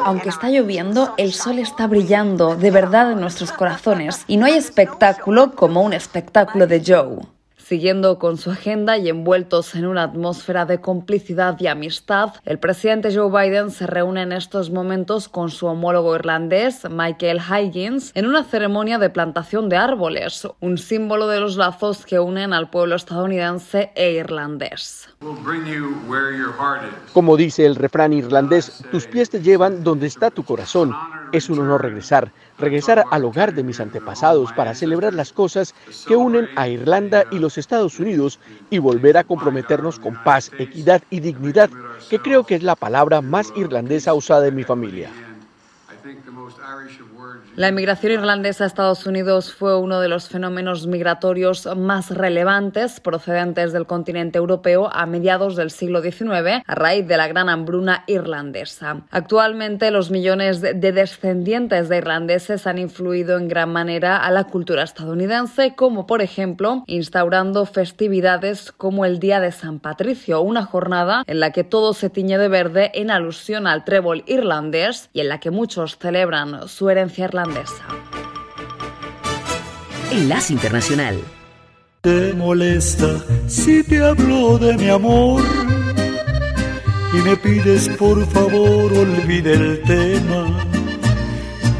Aunque 0.04 0.30
está 0.30 0.48
lloviendo, 0.48 1.14
el 1.18 1.32
sol 1.32 1.58
está 1.58 1.86
brillando 1.86 2.56
de 2.56 2.70
verdad 2.70 3.12
en 3.12 3.20
nuestros 3.20 3.52
corazones 3.52 4.24
y 4.26 4.36
no 4.36 4.46
hay 4.46 4.54
espectáculo 4.54 5.52
como 5.54 5.82
un 5.82 5.92
espectáculo 5.92 6.66
de 6.66 6.82
Joe. 6.84 7.33
Siguiendo 7.64 8.18
con 8.18 8.36
su 8.36 8.50
agenda 8.50 8.98
y 8.98 9.08
envueltos 9.08 9.74
en 9.74 9.86
una 9.86 10.02
atmósfera 10.02 10.66
de 10.66 10.82
complicidad 10.82 11.58
y 11.58 11.66
amistad, 11.66 12.34
el 12.44 12.58
presidente 12.58 13.14
Joe 13.14 13.30
Biden 13.30 13.70
se 13.70 13.86
reúne 13.86 14.20
en 14.20 14.32
estos 14.32 14.68
momentos 14.68 15.30
con 15.30 15.50
su 15.50 15.64
homólogo 15.64 16.14
irlandés, 16.14 16.82
Michael 16.90 17.40
Higgins, 17.40 18.12
en 18.14 18.26
una 18.26 18.44
ceremonia 18.44 18.98
de 18.98 19.08
plantación 19.08 19.70
de 19.70 19.78
árboles, 19.78 20.46
un 20.60 20.76
símbolo 20.76 21.26
de 21.26 21.40
los 21.40 21.56
lazos 21.56 22.04
que 22.04 22.20
unen 22.20 22.52
al 22.52 22.68
pueblo 22.68 22.96
estadounidense 22.96 23.92
e 23.94 24.12
irlandés. 24.12 25.08
Como 27.14 27.36
dice 27.38 27.64
el 27.64 27.76
refrán 27.76 28.12
irlandés, 28.12 28.84
tus 28.90 29.06
pies 29.06 29.30
te 29.30 29.40
llevan 29.40 29.82
donde 29.82 30.06
está 30.06 30.30
tu 30.30 30.44
corazón. 30.44 30.94
Es 31.32 31.48
un 31.48 31.60
honor 31.60 31.80
regresar, 31.80 32.30
regresar 32.58 33.04
al 33.10 33.24
hogar 33.24 33.54
de 33.54 33.62
mis 33.62 33.80
antepasados 33.80 34.52
para 34.52 34.74
celebrar 34.74 35.14
las 35.14 35.32
cosas 35.32 35.74
que 36.06 36.16
unen 36.16 36.48
a 36.56 36.68
Irlanda 36.68 37.24
y 37.30 37.38
los 37.38 37.58
Estados 37.58 37.98
Unidos 37.98 38.38
y 38.70 38.78
volver 38.78 39.16
a 39.16 39.24
comprometernos 39.24 39.98
con 39.98 40.22
paz, 40.22 40.50
equidad 40.58 41.02
y 41.10 41.20
dignidad, 41.20 41.70
que 42.08 42.18
creo 42.18 42.44
que 42.44 42.54
es 42.56 42.62
la 42.62 42.76
palabra 42.76 43.20
más 43.20 43.52
irlandesa 43.56 44.14
usada 44.14 44.46
en 44.46 44.54
mi 44.54 44.64
familia. 44.64 45.10
La 47.56 47.68
emigración 47.68 48.12
irlandesa 48.12 48.64
a 48.64 48.66
Estados 48.66 49.06
Unidos 49.06 49.54
fue 49.54 49.78
uno 49.78 50.00
de 50.00 50.08
los 50.08 50.28
fenómenos 50.28 50.88
migratorios 50.88 51.68
más 51.76 52.10
relevantes 52.10 52.98
procedentes 52.98 53.72
del 53.72 53.86
continente 53.86 54.38
europeo 54.38 54.90
a 54.92 55.06
mediados 55.06 55.54
del 55.54 55.70
siglo 55.70 56.02
XIX 56.02 56.64
a 56.66 56.74
raíz 56.74 57.06
de 57.06 57.16
la 57.16 57.28
gran 57.28 57.48
hambruna 57.48 58.02
irlandesa. 58.08 59.02
Actualmente 59.12 59.92
los 59.92 60.10
millones 60.10 60.60
de 60.60 60.74
descendientes 60.74 61.88
de 61.88 61.98
irlandeses 61.98 62.66
han 62.66 62.78
influido 62.78 63.38
en 63.38 63.46
gran 63.46 63.72
manera 63.72 64.16
a 64.16 64.30
la 64.32 64.44
cultura 64.44 64.82
estadounidense, 64.82 65.76
como 65.76 66.06
por 66.06 66.22
ejemplo 66.22 66.82
instaurando 66.88 67.66
festividades 67.66 68.72
como 68.72 69.04
el 69.04 69.20
Día 69.20 69.38
de 69.38 69.52
San 69.52 69.78
Patricio, 69.78 70.40
una 70.40 70.64
jornada 70.64 71.22
en 71.28 71.38
la 71.38 71.52
que 71.52 71.62
todo 71.62 71.94
se 71.94 72.10
tiñe 72.10 72.38
de 72.38 72.48
verde 72.48 72.90
en 72.94 73.12
alusión 73.12 73.68
al 73.68 73.84
trébol 73.84 74.24
irlandés 74.26 75.08
y 75.12 75.20
en 75.20 75.28
la 75.28 75.38
que 75.38 75.52
muchos 75.52 75.96
celebran 75.98 76.23
su 76.68 76.88
herencia 76.88 77.26
irlandesa 77.26 77.84
Enlace 80.10 80.52
Internacional. 80.54 81.20
Te 82.00 82.32
molesta 82.32 83.18
si 83.46 83.82
te 83.82 84.02
hablo 84.02 84.56
de 84.58 84.76
mi 84.78 84.88
amor 84.88 85.42
y 87.12 87.16
me 87.16 87.36
pides 87.36 87.88
por 87.98 88.24
favor 88.28 88.92
olvide 88.92 89.52
el 89.52 89.82
tema 89.82 90.46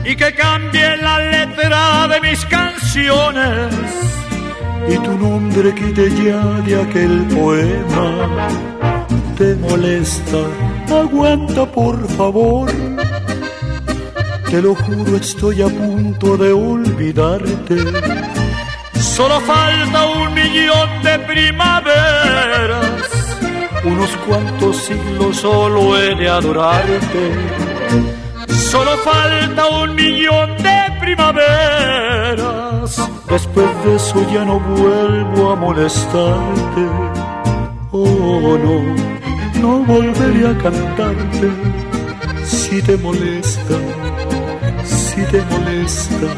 y 0.04 0.14
que 0.14 0.34
cambie 0.34 0.96
la 0.98 1.18
letra 1.18 2.08
de 2.08 2.20
mis 2.20 2.44
canciones 2.44 3.74
y 4.88 4.98
tu 4.98 5.12
nombre 5.16 5.74
quite 5.74 6.10
ya 6.22 6.42
de 6.66 6.82
aquel 6.82 7.24
poema. 7.34 8.48
Te 9.38 9.54
molesta, 9.56 10.42
aguanta 10.90 11.64
por 11.72 11.96
favor 12.16 12.70
te 14.54 14.62
lo 14.62 14.74
juro, 14.76 15.16
estoy 15.16 15.62
a 15.62 15.68
punto 15.68 16.36
de 16.36 16.52
olvidarte. 16.52 17.76
Solo 19.00 19.40
falta 19.40 20.06
un 20.06 20.32
millón 20.32 20.88
de 21.02 21.18
primaveras. 21.30 22.86
Unos 23.84 24.10
cuantos 24.18 24.76
siglos 24.76 25.38
solo 25.38 25.98
he 25.98 26.14
de 26.14 26.28
adorarte. 26.28 27.24
Solo 28.70 28.96
falta 28.98 29.66
un 29.82 29.96
millón 29.96 30.56
de 30.58 30.78
primaveras. 31.00 32.90
Después 33.28 33.84
de 33.84 33.96
eso 33.96 34.24
ya 34.32 34.44
no 34.44 34.60
vuelvo 34.60 35.50
a 35.50 35.56
molestarte. 35.56 36.82
Oh 37.90 38.56
no, 38.66 38.76
no 39.60 39.78
volveré 39.84 40.46
a 40.46 40.56
cantarte 40.58 41.93
si 42.54 42.82
te 42.82 42.96
molesta 42.96 43.76
si 45.14 45.22
te 45.26 45.40
molesta. 45.42 46.28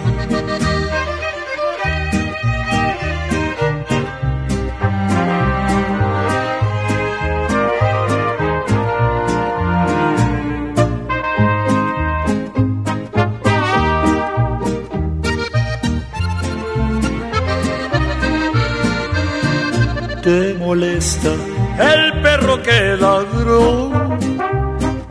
Te 20.22 20.54
molesta 20.54 21.32
el 21.78 22.20
perro 22.20 22.62
que 22.62 22.96
ladró 23.00 23.90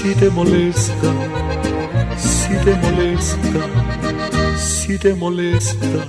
si 0.00 0.14
te 0.14 0.30
molesta, 0.30 1.12
si 2.16 2.54
te 2.64 2.74
molesta, 2.76 3.60
si 4.56 4.98
te 4.98 5.14
molesta, 5.14 6.08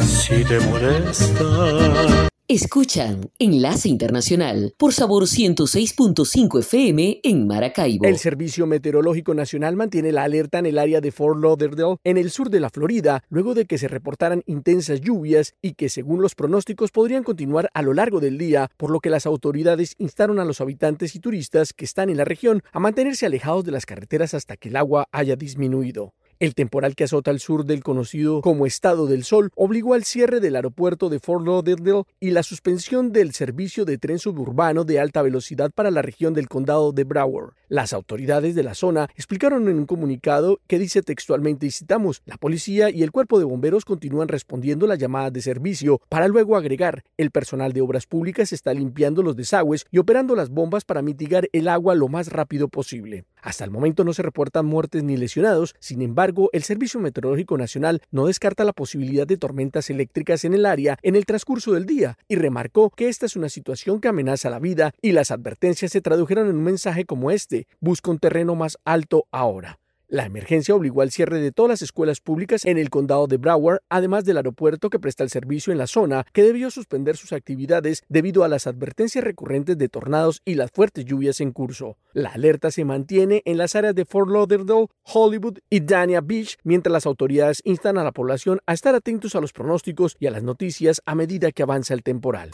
si 0.00 0.44
te 0.44 0.58
molesta. 0.58 2.28
Escuchan 2.50 3.30
Enlace 3.38 3.90
Internacional 3.90 4.72
por 4.78 4.94
Sabor 4.94 5.24
106.5 5.24 6.60
FM 6.60 7.20
en 7.22 7.46
Maracaibo. 7.46 8.06
El 8.06 8.16
Servicio 8.16 8.66
Meteorológico 8.66 9.34
Nacional 9.34 9.76
mantiene 9.76 10.12
la 10.12 10.22
alerta 10.22 10.58
en 10.58 10.64
el 10.64 10.78
área 10.78 11.02
de 11.02 11.12
Fort 11.12 11.38
Lauderdale, 11.42 11.98
en 12.04 12.16
el 12.16 12.30
sur 12.30 12.48
de 12.48 12.60
la 12.60 12.70
Florida, 12.70 13.22
luego 13.28 13.52
de 13.52 13.66
que 13.66 13.76
se 13.76 13.86
reportaran 13.86 14.44
intensas 14.46 15.02
lluvias 15.02 15.56
y 15.60 15.74
que 15.74 15.90
según 15.90 16.22
los 16.22 16.34
pronósticos 16.34 16.90
podrían 16.90 17.22
continuar 17.22 17.68
a 17.74 17.82
lo 17.82 17.92
largo 17.92 18.18
del 18.18 18.38
día, 18.38 18.70
por 18.78 18.90
lo 18.90 19.00
que 19.00 19.10
las 19.10 19.26
autoridades 19.26 19.94
instaron 19.98 20.40
a 20.40 20.46
los 20.46 20.62
habitantes 20.62 21.14
y 21.16 21.20
turistas 21.20 21.74
que 21.74 21.84
están 21.84 22.08
en 22.08 22.16
la 22.16 22.24
región 22.24 22.62
a 22.72 22.80
mantenerse 22.80 23.26
alejados 23.26 23.66
de 23.66 23.72
las 23.72 23.84
carreteras 23.84 24.32
hasta 24.32 24.56
que 24.56 24.70
el 24.70 24.76
agua 24.76 25.06
haya 25.12 25.36
disminuido. 25.36 26.14
El 26.40 26.54
temporal 26.54 26.94
que 26.94 27.02
azota 27.02 27.32
al 27.32 27.40
sur 27.40 27.64
del 27.64 27.82
conocido 27.82 28.42
como 28.42 28.64
Estado 28.64 29.08
del 29.08 29.24
Sol 29.24 29.50
obligó 29.56 29.94
al 29.94 30.04
cierre 30.04 30.38
del 30.38 30.54
aeropuerto 30.54 31.08
de 31.08 31.18
Fort 31.18 31.44
Lauderdale 31.44 32.04
y 32.20 32.30
la 32.30 32.44
suspensión 32.44 33.10
del 33.10 33.32
servicio 33.32 33.84
de 33.84 33.98
tren 33.98 34.20
suburbano 34.20 34.84
de 34.84 35.00
alta 35.00 35.20
velocidad 35.22 35.72
para 35.72 35.90
la 35.90 36.00
región 36.00 36.34
del 36.34 36.48
condado 36.48 36.92
de 36.92 37.02
Broward. 37.02 37.54
Las 37.66 37.92
autoridades 37.92 38.54
de 38.54 38.62
la 38.62 38.74
zona 38.74 39.08
explicaron 39.16 39.68
en 39.68 39.78
un 39.78 39.86
comunicado 39.86 40.60
que 40.68 40.78
dice 40.78 41.02
textualmente 41.02 41.68
citamos, 41.72 42.22
la 42.24 42.36
policía 42.36 42.88
y 42.88 43.02
el 43.02 43.10
cuerpo 43.10 43.40
de 43.40 43.44
bomberos 43.44 43.84
continúan 43.84 44.28
respondiendo 44.28 44.86
las 44.86 44.98
llamadas 44.98 45.32
de 45.32 45.42
servicio 45.42 46.00
para 46.08 46.28
luego 46.28 46.56
agregar, 46.56 47.02
el 47.16 47.32
personal 47.32 47.72
de 47.72 47.80
obras 47.80 48.06
públicas 48.06 48.52
está 48.52 48.72
limpiando 48.72 49.24
los 49.24 49.34
desagües 49.34 49.86
y 49.90 49.98
operando 49.98 50.36
las 50.36 50.50
bombas 50.50 50.84
para 50.84 51.02
mitigar 51.02 51.48
el 51.52 51.66
agua 51.66 51.96
lo 51.96 52.06
más 52.06 52.28
rápido 52.28 52.68
posible. 52.68 53.24
Hasta 53.42 53.64
el 53.64 53.70
momento 53.70 54.04
no 54.04 54.12
se 54.12 54.22
reportan 54.22 54.66
muertes 54.66 55.02
ni 55.04 55.16
lesionados, 55.16 55.74
sin 55.78 56.02
embargo, 56.02 56.50
el 56.52 56.62
Servicio 56.62 57.00
Meteorológico 57.00 57.58
Nacional 57.58 58.02
no 58.10 58.26
descarta 58.26 58.64
la 58.64 58.72
posibilidad 58.72 59.26
de 59.26 59.36
tormentas 59.36 59.90
eléctricas 59.90 60.44
en 60.44 60.54
el 60.54 60.66
área 60.66 60.98
en 61.02 61.16
el 61.16 61.26
transcurso 61.26 61.72
del 61.72 61.86
día 61.86 62.18
y 62.28 62.36
remarcó 62.36 62.90
que 62.90 63.08
esta 63.08 63.26
es 63.26 63.36
una 63.36 63.48
situación 63.48 64.00
que 64.00 64.08
amenaza 64.08 64.50
la 64.50 64.58
vida 64.58 64.92
y 65.02 65.12
las 65.12 65.30
advertencias 65.30 65.92
se 65.92 66.00
tradujeron 66.00 66.48
en 66.48 66.56
un 66.56 66.64
mensaje 66.64 67.04
como 67.04 67.30
este, 67.30 67.66
busca 67.80 68.10
un 68.10 68.18
terreno 68.18 68.54
más 68.54 68.78
alto 68.84 69.26
ahora. 69.30 69.78
La 70.10 70.24
emergencia 70.24 70.74
obligó 70.74 71.02
al 71.02 71.10
cierre 71.10 71.38
de 71.38 71.52
todas 71.52 71.68
las 71.68 71.82
escuelas 71.82 72.20
públicas 72.20 72.64
en 72.64 72.78
el 72.78 72.88
condado 72.88 73.26
de 73.26 73.36
Broward, 73.36 73.80
además 73.90 74.24
del 74.24 74.38
aeropuerto 74.38 74.88
que 74.88 74.98
presta 74.98 75.22
el 75.22 75.28
servicio 75.28 75.70
en 75.70 75.78
la 75.78 75.86
zona, 75.86 76.24
que 76.32 76.42
debió 76.42 76.70
suspender 76.70 77.18
sus 77.18 77.34
actividades 77.34 78.02
debido 78.08 78.42
a 78.42 78.48
las 78.48 78.66
advertencias 78.66 79.22
recurrentes 79.22 79.76
de 79.76 79.90
tornados 79.90 80.40
y 80.46 80.54
las 80.54 80.70
fuertes 80.70 81.04
lluvias 81.04 81.42
en 81.42 81.52
curso. 81.52 81.98
La 82.14 82.30
alerta 82.30 82.70
se 82.70 82.86
mantiene 82.86 83.42
en 83.44 83.58
las 83.58 83.76
áreas 83.76 83.94
de 83.94 84.06
Fort 84.06 84.30
Lauderdale, 84.30 84.86
Hollywood 85.02 85.58
y 85.68 85.80
Dania 85.80 86.22
Beach, 86.22 86.56
mientras 86.64 86.90
las 86.90 87.04
autoridades 87.04 87.60
instan 87.64 87.98
a 87.98 88.04
la 88.04 88.12
población 88.12 88.60
a 88.64 88.72
estar 88.72 88.94
atentos 88.94 89.34
a 89.34 89.42
los 89.42 89.52
pronósticos 89.52 90.16
y 90.18 90.26
a 90.26 90.30
las 90.30 90.42
noticias 90.42 91.02
a 91.04 91.14
medida 91.14 91.52
que 91.52 91.62
avanza 91.62 91.92
el 91.92 92.02
temporal. 92.02 92.52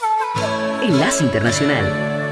Enlace 0.83 1.23
Internacional. 1.23 2.23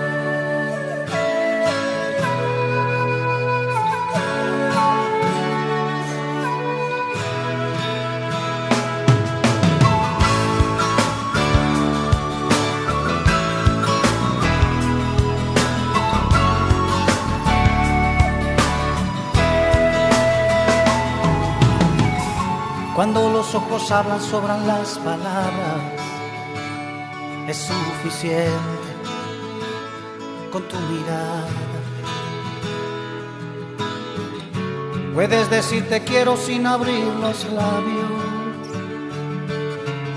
Cuando 23.02 23.30
los 23.30 23.52
ojos 23.52 23.90
hablan, 23.90 24.20
sobran 24.20 24.64
las 24.64 24.96
palabras. 24.98 25.82
Es 27.48 27.56
suficiente 27.56 28.92
con 30.52 30.62
tu 30.68 30.76
mirada. 30.76 31.48
Puedes 35.14 35.50
decir 35.50 35.88
te 35.88 36.04
quiero 36.04 36.36
sin 36.36 36.64
abrir 36.64 37.04
los 37.20 37.44
labios. 37.46 38.12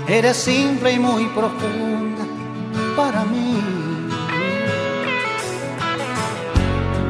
Eres 0.06 0.36
simple 0.36 0.92
y 0.92 1.00
muy 1.00 1.24
profunda 1.30 2.24
para 2.96 3.24
mí. 3.24 3.60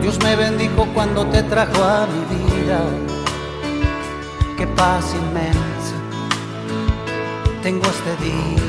Dios 0.00 0.18
me 0.24 0.36
bendijo 0.36 0.86
cuando 0.94 1.26
te 1.26 1.42
trajo 1.42 1.84
a 1.84 2.06
mi 2.06 2.54
vida 2.54 2.80
qué 4.56 4.66
paz 4.68 5.14
inmensa 5.14 5.96
tengo 7.62 7.84
este 7.84 8.12
día. 8.24 8.62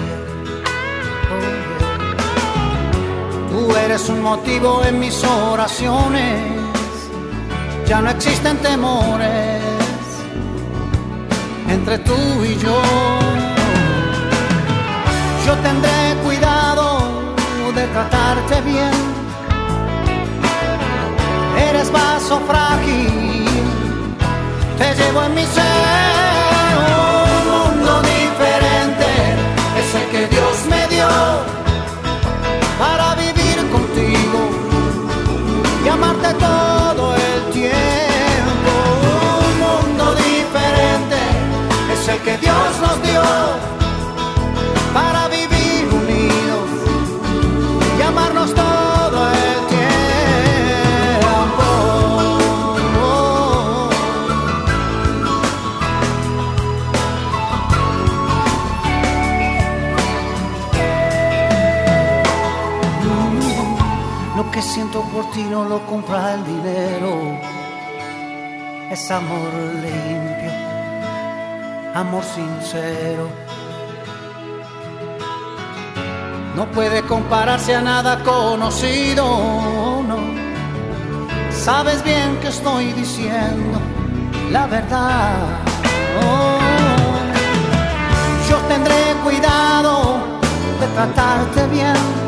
Tú 3.49 3.75
eres 3.75 4.09
un 4.09 4.21
motivo 4.21 4.83
en 4.83 4.99
mis 4.99 5.23
oraciones, 5.23 6.41
ya 7.87 8.01
no 8.01 8.09
existen 8.09 8.57
temores 8.57 9.61
entre 11.69 11.99
tú 11.99 12.19
y 12.43 12.55
yo. 12.57 12.81
Yo 15.45 15.53
tendré 15.67 16.15
cuidado 16.25 16.85
de 17.75 17.87
tratarte 17.87 18.61
bien. 18.61 18.91
Eres 21.69 21.91
vaso 21.91 22.39
frágil 22.47 23.26
te 24.77 24.95
llevo 24.95 25.21
siento 65.37 65.37
por 65.37 65.43
ti 65.43 65.43
no 65.43 65.65
lo 65.65 65.85
compra 65.85 66.33
el 66.33 66.43
dinero. 66.45 67.39
Es 68.91 69.11
amor 69.11 69.53
limpio, 69.73 70.51
amor 71.93 72.23
sincero. 72.23 73.29
No 76.55 76.65
puede 76.71 77.01
compararse 77.03 77.75
a 77.75 77.81
nada 77.81 78.23
conocido, 78.23 79.23
no. 80.07 80.17
Sabes 81.51 82.03
bien 82.03 82.37
que 82.41 82.47
estoy 82.47 82.93
diciendo 82.93 83.79
la 84.51 84.65
verdad. 84.67 85.35
Yo 88.49 88.57
tendré 88.69 89.13
cuidado 89.23 90.17
de 90.79 90.87
tratarte 90.87 91.67
bien. 91.67 92.26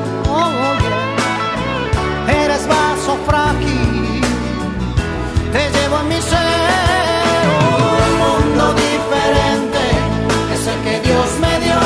Vaso 3.09 3.17
frágil, 3.25 4.21
te 5.51 5.69
llevo 5.71 5.99
en 6.01 6.07
mi 6.07 6.21
ser. 6.21 7.45
Un 8.05 8.11
mundo 8.23 8.73
diferente 8.73 9.81
es 10.53 10.67
el 10.67 10.79
que 10.83 11.07
Dios 11.07 11.27
me 11.41 11.59
dio 11.65 11.79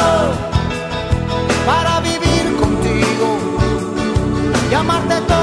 para 1.65 1.99
vivir 2.01 2.55
contigo 2.59 3.38
y 4.69 4.73
amarte 4.73 5.15
todo 5.27 5.42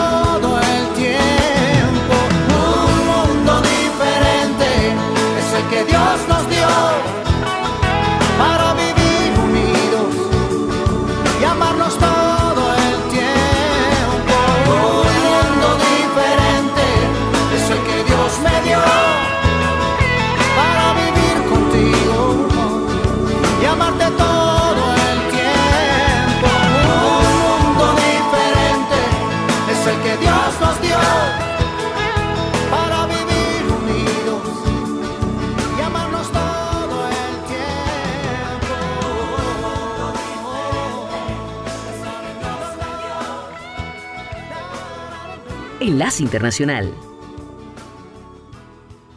Enlace 45.90 46.22
Internacional. 46.22 46.94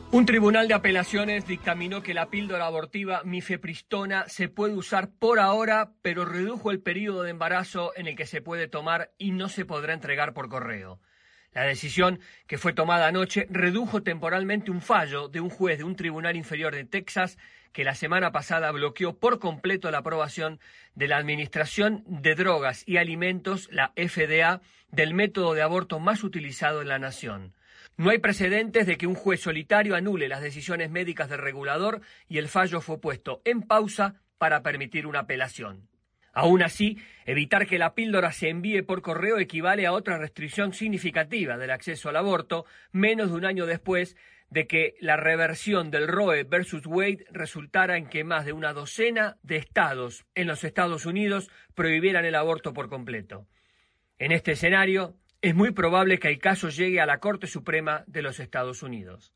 Un 0.09 0.25
tribunal 0.25 0.67
de 0.67 0.73
apelaciones 0.73 1.45
dictaminó 1.45 2.01
que 2.01 2.15
la 2.15 2.31
píldora 2.31 2.65
abortiva 2.65 3.21
mifepristona 3.23 4.27
se 4.27 4.49
puede 4.49 4.73
usar 4.73 5.11
por 5.11 5.39
ahora, 5.39 5.91
pero 6.01 6.25
redujo 6.25 6.71
el 6.71 6.81
periodo 6.81 7.21
de 7.21 7.29
embarazo 7.29 7.91
en 7.95 8.07
el 8.07 8.15
que 8.15 8.25
se 8.25 8.41
puede 8.41 8.67
tomar 8.67 9.11
y 9.19 9.33
no 9.33 9.49
se 9.49 9.65
podrá 9.65 9.93
entregar 9.93 10.33
por 10.33 10.49
correo. 10.49 10.99
La 11.53 11.61
decisión 11.61 12.19
que 12.47 12.57
fue 12.57 12.73
tomada 12.73 13.05
anoche 13.05 13.45
redujo 13.51 14.01
temporalmente 14.01 14.71
un 14.71 14.81
fallo 14.81 15.27
de 15.27 15.41
un 15.41 15.51
juez 15.51 15.77
de 15.77 15.83
un 15.83 15.95
tribunal 15.95 16.35
inferior 16.35 16.73
de 16.73 16.85
Texas 16.85 17.37
que 17.73 17.83
la 17.83 17.95
semana 17.95 18.31
pasada 18.31 18.71
bloqueó 18.71 19.17
por 19.17 19.39
completo 19.39 19.91
la 19.91 19.97
aprobación 19.97 20.59
de 20.95 21.07
la 21.07 21.17
Administración 21.17 22.03
de 22.07 22.35
Drogas 22.35 22.83
y 22.87 22.97
Alimentos, 22.97 23.67
la 23.71 23.91
FDA, 23.97 24.61
del 24.91 25.13
método 25.13 25.55
de 25.55 25.63
aborto 25.63 25.99
más 25.99 26.23
utilizado 26.23 26.81
en 26.81 26.87
la 26.87 26.99
nación. 26.99 27.53
No 27.97 28.11
hay 28.11 28.19
precedentes 28.19 28.85
de 28.85 28.97
que 28.97 29.07
un 29.07 29.15
juez 29.15 29.41
solitario 29.41 29.95
anule 29.95 30.27
las 30.27 30.41
decisiones 30.41 30.89
médicas 30.89 31.29
del 31.29 31.39
regulador 31.39 32.01
y 32.29 32.37
el 32.37 32.47
fallo 32.47 32.79
fue 32.79 33.01
puesto 33.01 33.41
en 33.43 33.63
pausa 33.63 34.21
para 34.37 34.63
permitir 34.63 35.05
una 35.07 35.21
apelación. 35.21 35.87
Aún 36.33 36.63
así, 36.63 36.97
evitar 37.25 37.67
que 37.67 37.77
la 37.77 37.93
píldora 37.93 38.31
se 38.31 38.49
envíe 38.49 38.81
por 38.81 39.03
correo 39.03 39.37
equivale 39.37 39.85
a 39.85 39.93
otra 39.93 40.17
restricción 40.17 40.73
significativa 40.73 41.57
del 41.57 41.69
acceso 41.69 42.09
al 42.09 42.15
aborto, 42.15 42.65
menos 42.91 43.29
de 43.29 43.37
un 43.37 43.45
año 43.45 43.67
después 43.67 44.15
de 44.53 44.67
que 44.67 44.93
la 44.99 45.17
reversión 45.17 45.89
del 45.89 46.07
Roe 46.07 46.43
versus 46.43 46.85
Wade 46.85 47.25
resultara 47.31 47.97
en 47.97 48.05
que 48.05 48.23
más 48.23 48.45
de 48.45 48.53
una 48.53 48.71
docena 48.71 49.37
de 49.41 49.55
estados 49.55 50.27
en 50.35 50.45
los 50.45 50.63
Estados 50.63 51.07
Unidos 51.07 51.49
prohibieran 51.73 52.23
el 52.23 52.35
aborto 52.35 52.71
por 52.71 52.87
completo. 52.87 53.47
En 54.19 54.31
este 54.31 54.51
escenario, 54.51 55.15
es 55.41 55.55
muy 55.55 55.71
probable 55.71 56.19
que 56.19 56.27
el 56.27 56.37
caso 56.37 56.69
llegue 56.69 57.01
a 57.01 57.07
la 57.07 57.19
Corte 57.19 57.47
Suprema 57.47 58.03
de 58.05 58.21
los 58.21 58.39
Estados 58.39 58.83
Unidos. 58.83 59.33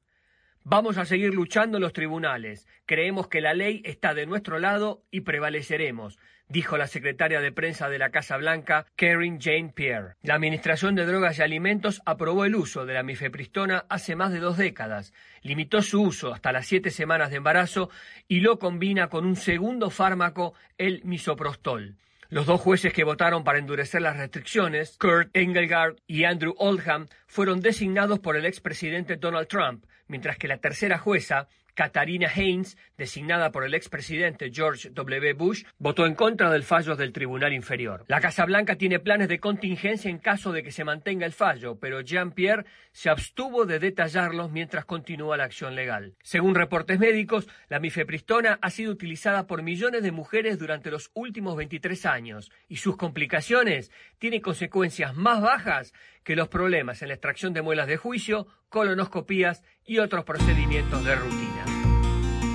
Vamos 0.64 1.00
a 1.00 1.06
seguir 1.06 1.34
luchando 1.34 1.78
en 1.78 1.84
los 1.84 1.94
tribunales. 1.94 2.68
Creemos 2.86 3.28
que 3.28 3.42
la 3.42 3.56
ley 3.56 3.82
está 3.86 4.14
de 4.14 4.28
nuestro 4.28 4.60
lado 4.60 5.04
y 5.10 5.22
prevaleceremos, 5.22 6.20
dijo 6.50 6.78
la 6.78 6.88
secretaria 6.88 7.42
de 7.42 7.52
prensa 7.52 7.90
de 7.90 8.00
la 8.00 8.10
Casa 8.10 8.38
Blanca, 8.38 8.86
Karen 8.96 9.40
Jane 9.40 9.72
Pierre. 9.74 10.16
La 10.22 10.36
Administración 10.36 10.96
de 10.96 11.06
Drogas 11.06 11.40
y 11.40 11.42
Alimentos 11.42 12.02
aprobó 12.06 12.46
el 12.46 12.56
uso 12.56 12.86
de 12.86 12.94
la 12.94 13.04
mifepristona 13.04 13.86
hace 13.90 14.16
más 14.16 14.32
de 14.32 14.40
dos 14.40 14.58
décadas, 14.58 15.14
limitó 15.42 15.82
su 15.82 16.02
uso 16.02 16.34
hasta 16.34 16.52
las 16.52 16.68
siete 16.68 16.90
semanas 16.90 17.30
de 17.30 17.38
embarazo 17.38 17.90
y 18.28 18.40
lo 18.40 18.60
combina 18.60 19.10
con 19.10 19.26
un 19.26 19.36
segundo 19.36 19.90
fármaco, 19.90 20.54
el 20.78 21.02
misoprostol. 21.04 21.96
Los 22.30 22.46
dos 22.46 22.60
jueces 22.60 22.92
que 22.92 23.06
votaron 23.06 23.46
para 23.46 23.58
endurecer 23.58 24.02
las 24.02 24.18
restricciones, 24.18 24.98
Kurt 24.98 25.30
Engelgard 25.34 25.96
y 26.08 26.26
Andrew 26.26 26.56
Oldham, 26.58 27.08
fueron 27.26 27.62
designados 27.62 28.20
por 28.20 28.36
el 28.36 28.46
expresidente 28.46 29.16
Donald 29.16 29.48
Trump, 29.48 29.86
mientras 30.08 30.38
que 30.38 30.50
la 30.50 30.58
tercera 30.58 30.98
jueza, 30.98 31.48
Katarina 31.78 32.28
Haynes, 32.28 32.76
designada 32.98 33.52
por 33.52 33.64
el 33.64 33.76
expresidente 33.76 34.50
George 34.52 34.90
W. 34.90 35.34
Bush, 35.34 35.64
votó 35.78 36.08
en 36.08 36.16
contra 36.16 36.50
del 36.50 36.64
fallo 36.64 36.96
del 36.96 37.14
Tribunal 37.14 37.54
Inferior. 37.54 38.04
La 38.08 38.20
Casa 38.20 38.46
Blanca 38.46 38.78
tiene 38.78 39.00
planes 39.00 39.28
de 39.28 39.40
contingencia 39.40 40.10
en 40.10 40.18
caso 40.18 40.52
de 40.52 40.64
que 40.64 40.72
se 40.72 40.84
mantenga 40.84 41.28
el 41.28 41.34
fallo, 41.34 41.78
pero 41.80 42.02
Jean-Pierre 42.02 42.66
se 42.94 43.12
abstuvo 43.12 43.68
de 43.68 43.78
detallarlos 43.78 44.50
mientras 44.50 44.86
continúa 44.86 45.38
la 45.38 45.44
acción 45.44 45.76
legal. 45.76 46.16
Según 46.24 46.56
reportes 46.56 46.98
médicos, 46.98 47.48
la 47.70 47.80
mifepristona 47.80 48.58
ha 48.60 48.72
sido 48.72 48.92
utilizada 48.92 49.46
por 49.46 49.62
millones 49.62 50.02
de 50.02 50.12
mujeres 50.12 50.58
durante 50.58 50.90
los 50.90 51.12
últimos 51.14 51.56
23 51.58 52.08
años 52.08 52.52
y 52.68 52.78
sus 52.78 52.98
complicaciones 52.98 53.92
tienen 54.18 54.42
consecuencias 54.42 55.16
más 55.16 55.42
bajas 55.42 55.94
que 56.24 56.36
los 56.36 56.48
problemas 56.48 57.04
en 57.04 57.10
la 57.10 57.14
extracción 57.14 57.54
de 57.54 57.62
muelas 57.62 57.88
de 57.88 57.98
juicio, 57.98 58.48
colonoscopías 58.70 59.64
y 59.86 60.00
otros 60.00 60.24
procedimientos 60.26 61.04
de 61.04 61.16
rutina. 61.16 61.66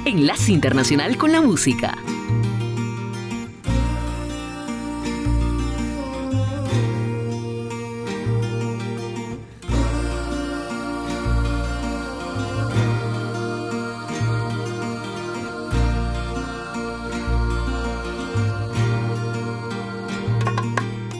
Enlace 0.05 0.53
Internacional 0.53 1.17
con 1.17 1.33
la 1.33 1.41
Música. 1.41 1.97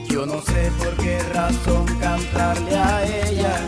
Yo 0.09 0.25
no 0.25 0.41
sé 0.41 0.71
por 0.77 0.95
qué 0.97 1.19
razón 1.33 1.85
cantarle 1.99 2.75
a 2.75 3.03
ella, 3.05 3.67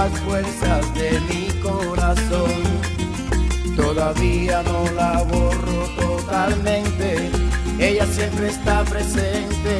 las 0.00 0.18
fuerzas 0.20 0.94
de 0.94 1.20
mi 1.28 1.46
corazón. 1.60 2.62
Todavía 3.76 4.62
no 4.62 4.90
la 4.92 5.22
borro 5.24 5.80
totalmente, 6.04 7.30
ella 7.78 8.06
siempre 8.06 8.48
está 8.48 8.82
presente, 8.84 9.74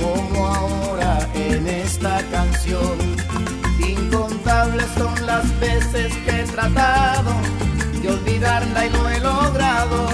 como 0.00 0.46
ahora 0.46 1.28
en 1.34 1.66
esta 1.66 2.22
canción. 2.30 2.96
Incontables 3.78 4.86
son 4.96 5.14
las 5.26 5.46
veces 5.60 6.14
que 6.24 6.40
he 6.40 6.44
tratado 6.44 7.32
de 8.00 8.08
olvidarla 8.10 8.86
y 8.86 8.90
no 8.90 9.10
he 9.10 9.20
logrado 9.20 10.08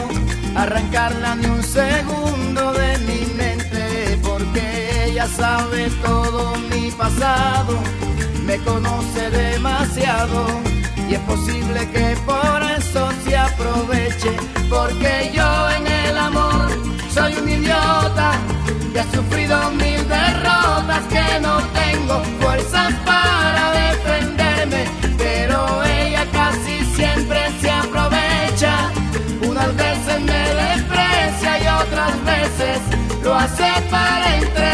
arrancarla 0.56 1.36
ni 1.36 1.46
un 1.46 1.62
segundo 1.62 2.72
de 2.72 2.98
mi 3.08 3.20
mente, 3.34 4.18
porque 4.20 5.06
ella 5.06 5.28
sabe 5.28 5.90
todo 6.02 6.56
mi 6.70 6.90
pasado, 6.90 7.78
me 8.44 8.58
conoce 8.58 9.30
demasiado 9.30 10.46
y 11.08 11.14
es 11.14 11.20
posible 11.20 11.88
que 11.90 12.16
por 12.26 12.62
eso 12.78 13.08
se 13.24 13.36
aproveche, 13.36 14.36
porque 14.68 15.30
yo 15.34 15.70
en 15.70 15.86
el 15.86 16.18
amor 16.18 16.68
soy 17.12 17.34
un 17.34 17.48
idiota 17.48 18.32
que 18.92 19.00
ha 19.00 19.10
sufrido 19.12 19.70
mil 19.72 20.08
derrotas, 20.08 21.02
que 21.10 21.40
no 21.40 21.58
tengo 21.80 22.22
fuerzas 22.40 22.92
para 23.04 23.72
defenderme, 23.72 24.84
pero 25.16 25.82
ella 25.84 26.26
casi 26.32 26.84
siempre 26.94 27.40
se 27.60 27.70
aprovecha. 27.70 28.90
Unas 29.48 29.74
veces 29.76 30.20
me 30.20 30.42
desprecia 30.64 31.62
y 31.62 31.66
otras 31.82 32.24
veces 32.24 32.78
lo 33.22 33.34
hace 33.34 33.68
para 33.90 34.36
entretenerme 34.36 34.73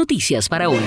noticias 0.00 0.48
para 0.48 0.70
hoy. 0.70 0.78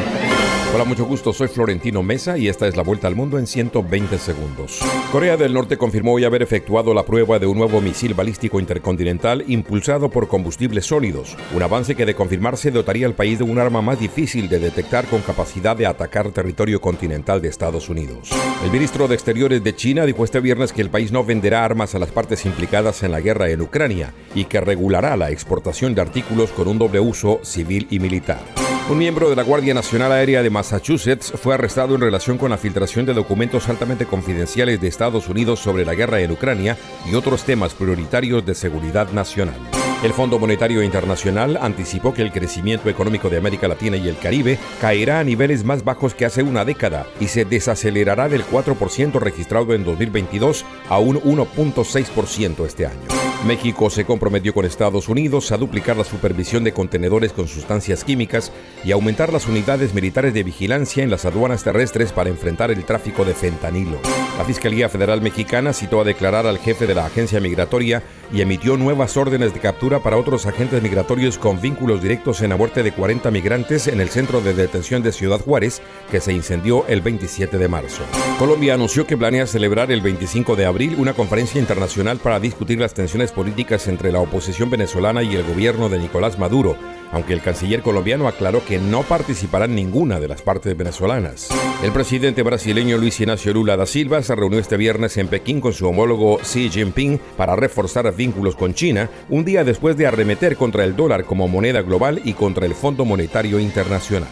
Hola, 0.73 0.85
mucho 0.85 1.05
gusto. 1.05 1.33
Soy 1.33 1.47
Florentino 1.47 2.01
Mesa 2.01 2.35
y 2.35 2.47
esta 2.47 2.67
es 2.67 2.75
la 2.75 2.81
vuelta 2.81 3.07
al 3.07 3.15
mundo 3.15 3.37
en 3.37 3.45
120 3.45 4.17
segundos. 4.17 4.79
Corea 5.11 5.37
del 5.37 5.53
Norte 5.53 5.77
confirmó 5.77 6.13
hoy 6.13 6.25
haber 6.25 6.41
efectuado 6.41 6.95
la 6.95 7.05
prueba 7.05 7.37
de 7.37 7.45
un 7.45 7.59
nuevo 7.59 7.79
misil 7.79 8.15
balístico 8.15 8.59
intercontinental 8.59 9.43
impulsado 9.47 10.09
por 10.09 10.27
combustibles 10.27 10.87
sólidos, 10.87 11.37
un 11.53 11.61
avance 11.61 11.93
que 11.93 12.07
de 12.07 12.15
confirmarse 12.15 12.71
dotaría 12.71 13.05
al 13.05 13.13
país 13.13 13.37
de 13.37 13.43
un 13.43 13.59
arma 13.59 13.83
más 13.83 13.99
difícil 13.99 14.49
de 14.49 14.57
detectar 14.57 15.05
con 15.05 15.21
capacidad 15.21 15.77
de 15.77 15.85
atacar 15.85 16.31
territorio 16.31 16.81
continental 16.81 17.39
de 17.39 17.49
Estados 17.49 17.89
Unidos. 17.89 18.31
El 18.65 18.71
ministro 18.71 19.07
de 19.07 19.13
Exteriores 19.13 19.63
de 19.63 19.75
China 19.75 20.07
dijo 20.07 20.23
este 20.23 20.39
viernes 20.39 20.73
que 20.73 20.81
el 20.81 20.89
país 20.89 21.11
no 21.11 21.23
venderá 21.23 21.63
armas 21.63 21.93
a 21.93 21.99
las 21.99 22.09
partes 22.09 22.47
implicadas 22.47 23.03
en 23.03 23.11
la 23.11 23.21
guerra 23.21 23.51
en 23.51 23.61
Ucrania 23.61 24.11
y 24.33 24.45
que 24.45 24.59
regulará 24.59 25.15
la 25.17 25.29
exportación 25.29 25.93
de 25.93 26.01
artículos 26.01 26.49
con 26.49 26.67
un 26.67 26.79
doble 26.79 26.99
uso 26.99 27.41
civil 27.43 27.85
y 27.91 27.99
militar. 27.99 28.41
Un 28.89 28.97
miembro 29.03 29.29
de 29.29 29.35
la 29.35 29.43
Guardia 29.43 29.73
Nacional 29.73 30.13
Aérea 30.13 30.41
de 30.41 30.49
Massachusetts 30.49 31.33
fue 31.35 31.53
arrestado 31.53 31.93
en 31.93 31.99
relación 31.99 32.37
con 32.37 32.51
la 32.51 32.57
filtración 32.57 33.05
de 33.05 33.13
documentos 33.13 33.67
altamente 33.67 34.05
confidenciales 34.05 34.79
de 34.79 34.87
Estados 34.87 35.27
Unidos 35.27 35.59
sobre 35.59 35.83
la 35.83 35.93
guerra 35.93 36.21
en 36.21 36.31
Ucrania 36.31 36.77
y 37.05 37.13
otros 37.13 37.43
temas 37.43 37.73
prioritarios 37.73 38.45
de 38.45 38.55
seguridad 38.55 39.11
nacional. 39.11 39.57
El 40.05 40.13
Fondo 40.13 40.39
Monetario 40.39 40.81
Internacional 40.81 41.59
anticipó 41.61 42.13
que 42.13 42.21
el 42.21 42.31
crecimiento 42.31 42.89
económico 42.89 43.29
de 43.29 43.39
América 43.39 43.67
Latina 43.67 43.97
y 43.97 44.07
el 44.07 44.17
Caribe 44.17 44.57
caerá 44.79 45.19
a 45.19 45.25
niveles 45.25 45.65
más 45.65 45.83
bajos 45.83 46.15
que 46.15 46.23
hace 46.23 46.41
una 46.41 46.63
década 46.63 47.05
y 47.19 47.27
se 47.27 47.43
desacelerará 47.43 48.29
del 48.29 48.45
4% 48.45 49.19
registrado 49.19 49.73
en 49.73 49.83
2022 49.83 50.63
a 50.87 50.99
un 50.99 51.19
1.6% 51.19 52.65
este 52.65 52.85
año. 52.85 53.22
México 53.45 53.89
se 53.89 54.05
comprometió 54.05 54.53
con 54.53 54.63
Estados 54.63 55.09
Unidos 55.09 55.51
a 55.51 55.57
duplicar 55.57 55.97
la 55.97 56.05
supervisión 56.05 56.63
de 56.63 56.71
contenedores 56.71 57.33
con 57.33 57.49
sustancias 57.49 58.05
químicas 58.05 58.53
y 58.85 58.91
aumentar 58.91 59.33
las 59.33 59.47
unidades 59.47 59.93
militares 59.93 60.33
de 60.33 60.43
vigilancia 60.43 61.03
en 61.03 61.11
las 61.11 61.25
aduanas 61.25 61.63
terrestres 61.63 62.13
para 62.13 62.29
enfrentar 62.29 62.71
el 62.71 62.85
tráfico 62.85 63.25
de 63.25 63.33
fentanilo. 63.33 63.99
La 64.37 64.45
Fiscalía 64.45 64.87
Federal 64.87 65.21
Mexicana 65.21 65.73
citó 65.73 65.99
a 65.99 66.05
declarar 66.05 66.47
al 66.47 66.57
jefe 66.57 66.87
de 66.87 66.95
la 66.95 67.05
agencia 67.05 67.41
migratoria 67.41 68.01
y 68.33 68.41
emitió 68.41 68.75
nuevas 68.77 69.15
órdenes 69.15 69.53
de 69.53 69.59
captura 69.59 69.99
para 69.99 70.17
otros 70.17 70.47
agentes 70.47 70.81
migratorios 70.81 71.37
con 71.37 71.61
vínculos 71.61 72.01
directos 72.01 72.41
en 72.41 72.49
la 72.49 72.57
muerte 72.57 72.81
de 72.81 72.91
40 72.91 73.29
migrantes 73.29 73.87
en 73.87 74.01
el 74.01 74.09
centro 74.09 74.41
de 74.41 74.53
detención 74.53 75.03
de 75.03 75.11
Ciudad 75.11 75.39
Juárez, 75.39 75.81
que 76.09 76.19
se 76.19 76.33
incendió 76.33 76.85
el 76.87 77.01
27 77.01 77.57
de 77.57 77.67
marzo. 77.67 78.03
Colombia 78.39 78.73
anunció 78.73 79.05
que 79.05 79.17
planea 79.17 79.45
celebrar 79.45 79.91
el 79.91 80.01
25 80.01 80.55
de 80.55 80.65
abril 80.65 80.95
una 80.97 81.13
conferencia 81.13 81.61
internacional 81.61 82.17
para 82.17 82.39
discutir 82.39 82.79
las 82.79 82.95
tensiones 82.95 83.31
políticas 83.31 83.87
entre 83.87 84.11
la 84.11 84.19
oposición 84.19 84.71
venezolana 84.71 85.21
y 85.21 85.35
el 85.35 85.43
gobierno 85.43 85.87
de 85.87 85.99
Nicolás 85.99 86.39
Maduro, 86.39 86.75
aunque 87.11 87.33
el 87.33 87.41
canciller 87.41 87.81
colombiano 87.83 88.27
aclaró 88.27 88.65
que 88.65 88.79
no 88.79 89.03
participará 89.03 89.65
en 89.65 89.75
ninguna 89.75 90.19
de 90.19 90.27
las 90.27 90.41
partes 90.41 90.75
venezolanas. 90.75 91.49
El 91.83 91.91
presidente 91.91 92.43
brasileño 92.43 92.97
Luis 92.97 93.19
Ignacio 93.19 93.53
Lula 93.53 93.77
da 93.77 93.85
Silva 93.85 94.23
se 94.23 94.35
reunió 94.35 94.57
este 94.57 94.77
viernes 94.77 95.17
en 95.17 95.27
Pekín 95.27 95.61
con 95.61 95.73
su 95.73 95.87
homólogo 95.87 96.37
Xi 96.37 96.69
Jinping 96.69 97.19
para 97.37 97.55
reforzar 97.55 98.07
vínculos 98.23 98.55
con 98.55 98.73
China, 98.73 99.09
un 99.27 99.43
día 99.43 99.65
después 99.65 99.97
de 99.97 100.07
arremeter 100.07 100.55
contra 100.55 100.85
el 100.85 100.95
dólar 100.95 101.25
como 101.25 101.49
moneda 101.49 101.81
global 101.81 102.21
y 102.23 102.31
contra 102.31 102.65
el 102.65 102.73
Fondo 102.73 103.03
Monetario 103.03 103.59
Internacional. 103.59 104.29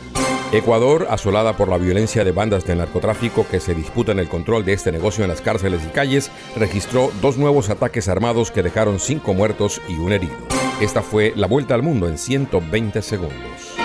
Ecuador, 0.54 1.08
asolada 1.10 1.58
por 1.58 1.68
la 1.68 1.78
violencia 1.78 2.24
de 2.24 2.32
bandas 2.32 2.66
de 2.66 2.78
narcotráfico 2.78 3.46
que 3.52 3.60
se 3.60 3.76
disputan 3.76 4.18
el 4.20 4.30
control 4.30 4.64
de 4.64 4.72
este 4.72 4.94
negocio 4.94 5.26
en 5.26 5.30
las 5.30 5.42
cárceles 5.42 5.82
y 5.86 5.90
calles, 5.90 6.32
registró 6.56 7.12
dos 7.22 7.38
nuevos 7.38 7.70
ataques 7.70 8.08
armados 8.08 8.50
que 8.50 8.64
dejaron 8.64 8.98
cinco 9.00 9.34
muertos 9.34 9.82
y 9.90 9.96
un 9.96 10.14
herido. 10.14 10.38
Esta 10.80 11.02
fue 11.02 11.34
la 11.36 11.48
vuelta 11.48 11.76
al 11.76 11.84
mundo 11.84 12.08
en 12.08 12.18
120 12.18 13.02
segundos. 13.02 13.76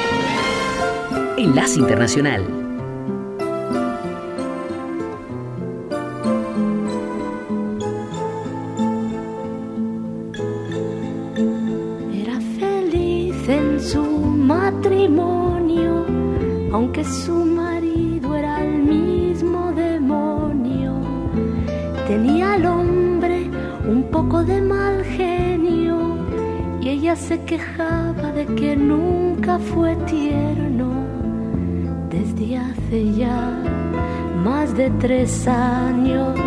Enlace 1.36 1.80
Internacional. 1.80 2.65
Matrimonio, 14.56 16.06
aunque 16.72 17.04
su 17.04 17.34
marido 17.44 18.34
era 18.34 18.62
el 18.64 18.74
mismo 18.94 19.72
demonio. 19.72 20.92
Tenía 22.08 22.54
al 22.54 22.64
hombre 22.66 23.50
un 23.94 24.00
poco 24.10 24.42
de 24.44 24.60
mal 24.60 25.04
genio 25.04 25.98
y 26.80 26.88
ella 26.88 27.14
se 27.16 27.36
quejaba 27.50 28.32
de 28.32 28.44
que 28.58 28.76
nunca 28.76 29.58
fue 29.58 29.94
tierno 30.14 30.88
desde 32.10 32.56
hace 32.56 33.12
ya 33.12 33.40
más 34.44 34.76
de 34.76 34.90
tres 35.02 35.48
años 35.48 36.38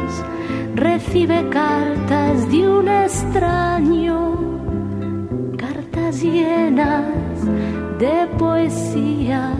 recibe 0.75 1.47
cartas 1.49 2.49
de 2.51 2.69
un 2.77 2.87
extraño, 2.87 4.17
cartas 5.57 6.23
llenas 6.23 7.03
de 7.99 8.27
poesía 8.37 9.53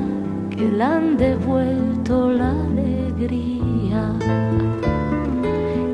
que 0.50 0.64
le 0.72 0.84
han 0.84 1.18
devuelto 1.18 2.32
la 2.32 2.52
alegría. 2.52 4.14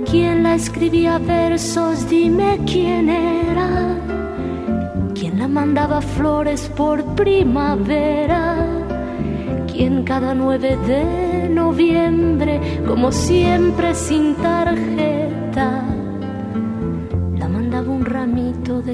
¿Quién 0.09 0.43
la 0.43 0.53
escribía 0.53 1.17
versos? 1.17 2.07
Dime 2.07 2.59
quién 2.67 3.09
era. 3.09 3.97
¿Quién 5.15 5.39
la 5.39 5.47
mandaba 5.47 6.01
flores 6.01 6.69
por 6.77 7.03
primavera? 7.15 8.55
¿Quién 9.71 10.03
cada 10.03 10.35
9 10.35 10.77
de 10.87 11.49
noviembre, 11.49 12.61
como 12.87 13.11
siempre 13.11 13.95
sin 13.95 14.35
tarjeta, 14.35 15.83
la 17.39 17.49
mandaba 17.49 17.89
un 17.91 18.05
ramito 18.05 18.81
de 18.81 18.93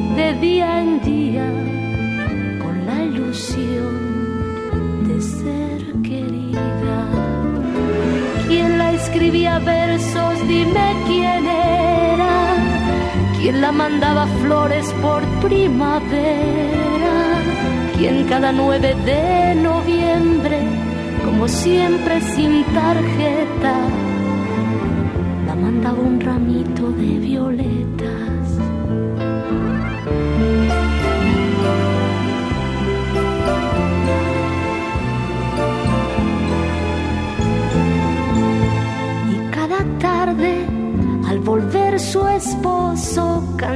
de 0.21 0.33
día 0.47 0.69
en 0.81 0.91
día 1.01 1.47
con 2.61 2.75
la 2.87 2.97
ilusión 3.09 3.93
de 5.07 5.17
ser 5.37 5.79
querida. 6.07 6.97
¿Quién 8.47 8.77
la 8.77 8.87
escribía 8.99 9.53
versos? 9.59 10.33
Dime 10.47 10.87
quién 11.07 11.43
era. 11.45 12.35
¿Quién 13.37 13.61
la 13.61 13.71
mandaba 13.71 14.27
flores 14.41 14.87
por 15.03 15.21
primavera? 15.47 17.15
¿Quién 17.97 18.15
cada 18.31 18.51
9 18.51 18.95
de 19.09 19.55
noviembre, 19.69 20.59
como 21.25 21.47
siempre 21.47 22.21
sin 22.33 22.63
tarjeta, 22.79 23.75
la 25.47 25.55
mandaba 25.55 25.99
un 26.11 26.19
ramito 26.19 26.83
de 27.01 27.11
violetas? 27.27 28.20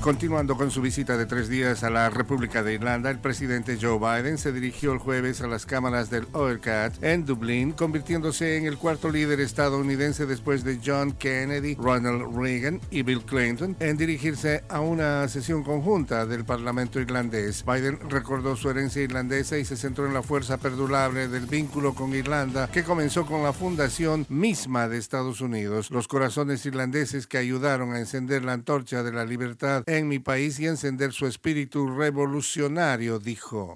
Continuando 0.00 0.56
con 0.56 0.70
su 0.70 0.80
visita 0.80 1.16
de 1.16 1.26
tres 1.26 1.48
días 1.48 1.82
a 1.82 1.90
la 1.90 2.08
República 2.08 2.62
de 2.62 2.74
Irlanda, 2.74 3.10
el 3.10 3.18
presidente 3.18 3.76
Joe 3.80 3.98
Biden 3.98 4.38
se 4.38 4.52
dirigió 4.52 4.92
el 4.92 5.00
jueves 5.00 5.40
a 5.40 5.48
las 5.48 5.66
cámaras 5.66 6.08
del 6.08 6.28
OERCAT 6.32 7.02
en 7.02 7.26
Dublín, 7.26 7.72
convirtiéndose 7.72 8.56
en 8.56 8.66
el 8.66 8.78
cuarto 8.78 9.10
líder 9.10 9.40
estadounidense 9.40 10.24
después 10.24 10.62
de 10.62 10.78
John 10.84 11.12
Kennedy, 11.12 11.74
Ronald 11.74 12.34
Reagan 12.34 12.80
y 12.90 13.02
Bill 13.02 13.22
Clinton 13.22 13.76
en 13.80 13.96
dirigirse 13.96 14.62
a 14.68 14.80
una 14.80 15.26
sesión 15.26 15.64
conjunta 15.64 16.26
del 16.26 16.44
Parlamento 16.44 17.00
irlandés. 17.00 17.64
Biden 17.66 17.98
recordó 18.08 18.54
su 18.54 18.70
herencia 18.70 19.02
irlandesa 19.02 19.58
y 19.58 19.64
se 19.64 19.76
centró 19.76 20.06
en 20.06 20.14
la 20.14 20.22
fuerza 20.22 20.58
perdurable 20.58 21.26
del 21.26 21.46
vínculo 21.46 21.92
con 21.94 22.14
Irlanda 22.14 22.68
que 22.68 22.84
comenzó 22.84 23.26
con 23.26 23.42
la 23.42 23.52
fundación 23.52 24.26
misma 24.28 24.88
de 24.88 24.96
Estados 24.96 25.40
Unidos. 25.40 25.90
Los 25.90 26.06
corazones 26.06 26.64
irlandeses 26.64 27.26
que 27.26 27.38
ayudaron 27.38 27.92
a 27.92 27.98
encender 27.98 28.44
la 28.44 28.52
antorcha 28.52 29.02
de 29.02 29.12
la 29.12 29.24
libertad 29.24 29.82
en 29.88 30.06
mi 30.06 30.18
país 30.18 30.60
y 30.60 30.66
encender 30.66 31.12
su 31.12 31.26
espíritu 31.26 31.88
revolucionario, 31.88 33.18
dijo. 33.18 33.74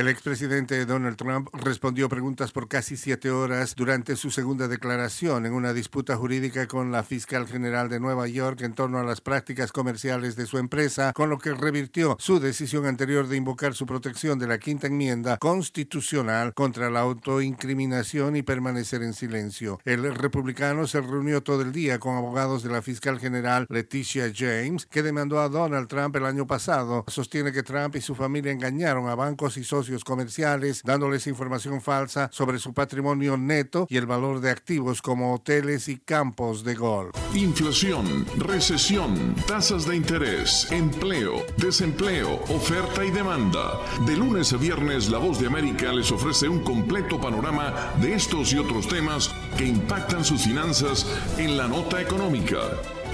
El 0.00 0.08
expresidente 0.08 0.86
Donald 0.86 1.18
Trump 1.18 1.50
respondió 1.52 2.08
preguntas 2.08 2.52
por 2.52 2.68
casi 2.68 2.96
siete 2.96 3.30
horas 3.30 3.74
durante 3.76 4.16
su 4.16 4.30
segunda 4.30 4.66
declaración 4.66 5.44
en 5.44 5.52
una 5.52 5.74
disputa 5.74 6.16
jurídica 6.16 6.66
con 6.66 6.90
la 6.90 7.02
fiscal 7.02 7.46
general 7.46 7.90
de 7.90 8.00
Nueva 8.00 8.26
York 8.26 8.62
en 8.62 8.72
torno 8.72 8.98
a 8.98 9.04
las 9.04 9.20
prácticas 9.20 9.72
comerciales 9.72 10.36
de 10.36 10.46
su 10.46 10.56
empresa, 10.56 11.12
con 11.12 11.28
lo 11.28 11.36
que 11.36 11.52
revirtió 11.52 12.16
su 12.18 12.40
decisión 12.40 12.86
anterior 12.86 13.28
de 13.28 13.36
invocar 13.36 13.74
su 13.74 13.84
protección 13.84 14.38
de 14.38 14.46
la 14.46 14.56
quinta 14.56 14.86
enmienda 14.86 15.36
constitucional 15.36 16.54
contra 16.54 16.88
la 16.88 17.00
autoincriminación 17.00 18.36
y 18.36 18.42
permanecer 18.42 19.02
en 19.02 19.12
silencio. 19.12 19.80
El 19.84 20.14
republicano 20.14 20.86
se 20.86 21.02
reunió 21.02 21.42
todo 21.42 21.60
el 21.60 21.72
día 21.72 21.98
con 21.98 22.16
abogados 22.16 22.62
de 22.62 22.70
la 22.70 22.80
fiscal 22.80 23.20
general 23.20 23.66
Leticia 23.68 24.32
James, 24.34 24.86
que 24.86 25.02
demandó 25.02 25.40
a 25.40 25.50
Donald 25.50 25.88
Trump 25.88 26.16
el 26.16 26.24
año 26.24 26.46
pasado. 26.46 27.04
Sostiene 27.06 27.52
que 27.52 27.62
Trump 27.62 27.96
y 27.96 28.00
su 28.00 28.14
familia 28.14 28.50
engañaron 28.50 29.06
a 29.06 29.14
bancos 29.14 29.58
y 29.58 29.62
socios 29.62 29.89
comerciales, 30.04 30.82
dándoles 30.84 31.26
información 31.26 31.80
falsa 31.80 32.28
sobre 32.32 32.58
su 32.58 32.72
patrimonio 32.72 33.36
neto 33.36 33.86
y 33.88 33.96
el 33.96 34.06
valor 34.06 34.40
de 34.40 34.50
activos 34.50 35.02
como 35.02 35.34
hoteles 35.34 35.88
y 35.88 35.98
campos 35.98 36.64
de 36.64 36.74
golf. 36.74 37.14
Inflación, 37.34 38.26
recesión, 38.38 39.34
tasas 39.46 39.86
de 39.86 39.96
interés, 39.96 40.70
empleo, 40.70 41.44
desempleo, 41.56 42.34
oferta 42.48 43.04
y 43.04 43.10
demanda. 43.10 43.80
De 44.06 44.16
lunes 44.16 44.52
a 44.52 44.56
viernes, 44.56 45.10
La 45.10 45.18
Voz 45.18 45.40
de 45.40 45.46
América 45.46 45.92
les 45.92 46.10
ofrece 46.12 46.48
un 46.48 46.62
completo 46.62 47.20
panorama 47.20 47.74
de 48.00 48.14
estos 48.14 48.52
y 48.52 48.58
otros 48.58 48.88
temas 48.88 49.34
que 49.56 49.66
impactan 49.66 50.24
sus 50.24 50.42
finanzas 50.42 51.06
en 51.38 51.56
la 51.56 51.68
nota 51.68 52.00
económica. 52.00 52.58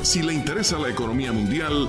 Si 0.03 0.23
le 0.23 0.35
interesa 0.35 0.79
la 0.79 0.91
economía 0.91 1.33
mundial, 1.33 1.89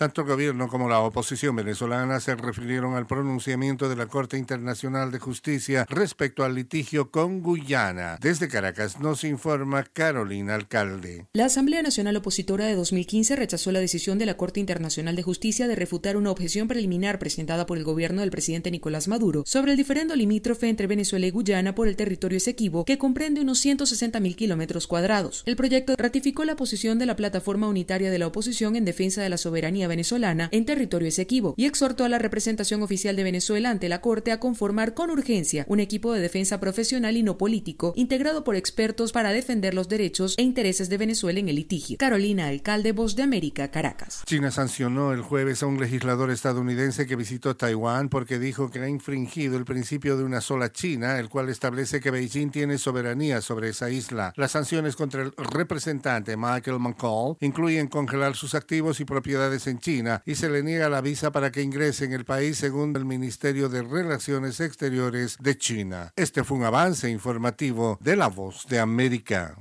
Tanto 0.00 0.22
el 0.22 0.28
gobierno 0.28 0.68
como 0.68 0.88
la 0.88 1.00
oposición 1.00 1.56
venezolana 1.56 2.20
se 2.20 2.34
refirieron 2.34 2.94
al 2.94 3.06
pronunciamiento 3.06 3.86
de 3.86 3.96
la 3.96 4.06
Corte 4.06 4.38
Internacional 4.38 5.10
de 5.12 5.18
Justicia 5.18 5.84
respecto 5.90 6.42
al 6.42 6.54
litigio 6.54 7.10
con 7.10 7.42
Guyana. 7.42 8.16
Desde 8.18 8.48
Caracas 8.48 8.98
nos 8.98 9.24
informa 9.24 9.84
Carolina 9.84 10.54
Alcalde. 10.54 11.26
La 11.34 11.44
Asamblea 11.44 11.82
Nacional 11.82 12.16
Opositora 12.16 12.64
de 12.64 12.76
2015 12.76 13.36
rechazó 13.36 13.72
la 13.72 13.80
decisión 13.80 14.16
de 14.16 14.24
la 14.24 14.38
Corte 14.38 14.58
Internacional 14.58 15.16
de 15.16 15.22
Justicia 15.22 15.68
de 15.68 15.76
refutar 15.76 16.16
una 16.16 16.30
objeción 16.30 16.66
preliminar 16.66 17.18
presentada 17.18 17.66
por 17.66 17.76
el 17.76 17.84
gobierno 17.84 18.22
del 18.22 18.30
presidente 18.30 18.70
Nicolás 18.70 19.06
Maduro 19.06 19.42
sobre 19.44 19.72
el 19.72 19.76
diferendo 19.76 20.16
limítrofe 20.16 20.70
entre 20.70 20.86
Venezuela 20.86 21.26
y 21.26 21.30
Guyana 21.30 21.74
por 21.74 21.88
el 21.88 21.96
territorio 21.96 22.38
Esequibo, 22.38 22.86
que 22.86 22.96
comprende 22.96 23.42
unos 23.42 23.62
160.000 23.62 24.34
kilómetros 24.34 24.86
cuadrados. 24.86 25.42
El 25.44 25.56
proyecto 25.56 25.94
ratificó 25.98 26.46
la 26.46 26.56
posición 26.56 26.98
de 26.98 27.04
la 27.04 27.16
plataforma 27.16 27.68
unitaria 27.68 28.10
de 28.10 28.18
la 28.18 28.28
oposición 28.28 28.76
en 28.76 28.86
defensa 28.86 29.20
de 29.20 29.28
la 29.28 29.36
soberanía 29.36 29.89
venezolana 29.90 30.48
en 30.52 30.64
territorio 30.64 31.08
Esequibo 31.08 31.54
y 31.58 31.66
exhortó 31.66 32.04
a 32.04 32.08
la 32.08 32.18
representación 32.18 32.82
oficial 32.82 33.16
de 33.16 33.24
Venezuela 33.24 33.68
ante 33.68 33.90
la 33.90 34.00
Corte 34.00 34.32
a 34.32 34.40
conformar 34.40 34.94
con 34.94 35.10
urgencia 35.10 35.66
un 35.68 35.80
equipo 35.80 36.14
de 36.14 36.20
defensa 36.20 36.58
profesional 36.60 37.18
y 37.18 37.22
no 37.22 37.36
político 37.36 37.92
integrado 37.96 38.44
por 38.44 38.56
expertos 38.56 39.12
para 39.12 39.32
defender 39.32 39.74
los 39.74 39.88
derechos 39.88 40.34
e 40.38 40.42
intereses 40.42 40.88
de 40.88 40.96
Venezuela 40.96 41.40
en 41.40 41.48
el 41.48 41.56
litigio. 41.56 41.98
Carolina 41.98 42.48
Alcalde, 42.48 42.92
Voz 42.92 43.16
de 43.16 43.24
América, 43.24 43.70
Caracas. 43.70 44.22
China 44.26 44.50
sancionó 44.50 45.12
el 45.12 45.22
jueves 45.22 45.62
a 45.62 45.66
un 45.66 45.80
legislador 45.80 46.30
estadounidense 46.30 47.06
que 47.06 47.16
visitó 47.16 47.56
Taiwán 47.56 48.08
porque 48.08 48.38
dijo 48.38 48.70
que 48.70 48.78
ha 48.78 48.88
infringido 48.88 49.56
el 49.56 49.64
principio 49.64 50.16
de 50.16 50.24
una 50.24 50.40
sola 50.40 50.72
China, 50.72 51.18
el 51.18 51.28
cual 51.28 51.48
establece 51.48 52.00
que 52.00 52.10
Beijing 52.10 52.50
tiene 52.50 52.78
soberanía 52.78 53.40
sobre 53.40 53.70
esa 53.70 53.90
isla. 53.90 54.32
Las 54.36 54.52
sanciones 54.52 54.94
contra 54.94 55.22
el 55.22 55.32
representante 55.36 56.36
Michael 56.36 56.78
McCall 56.78 57.36
incluyen 57.40 57.88
congelar 57.88 58.36
sus 58.36 58.54
activos 58.54 59.00
y 59.00 59.04
propiedades 59.04 59.66
en 59.66 59.79
China 59.80 60.22
y 60.24 60.34
se 60.36 60.48
le 60.48 60.62
niega 60.62 60.88
la 60.88 61.00
visa 61.00 61.32
para 61.32 61.50
que 61.50 61.62
ingrese 61.62 62.04
en 62.04 62.12
el 62.12 62.24
país 62.24 62.58
según 62.58 62.94
el 62.94 63.04
Ministerio 63.04 63.68
de 63.68 63.82
Relaciones 63.82 64.60
Exteriores 64.60 65.36
de 65.40 65.58
China. 65.58 66.12
Este 66.16 66.44
fue 66.44 66.58
un 66.58 66.64
avance 66.64 67.10
informativo 67.10 67.98
de 68.00 68.16
La 68.16 68.28
Voz 68.28 68.66
de 68.68 68.78
América. 68.78 69.56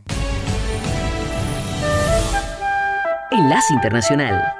Enlace 3.31 3.73
Internacional. 3.73 4.58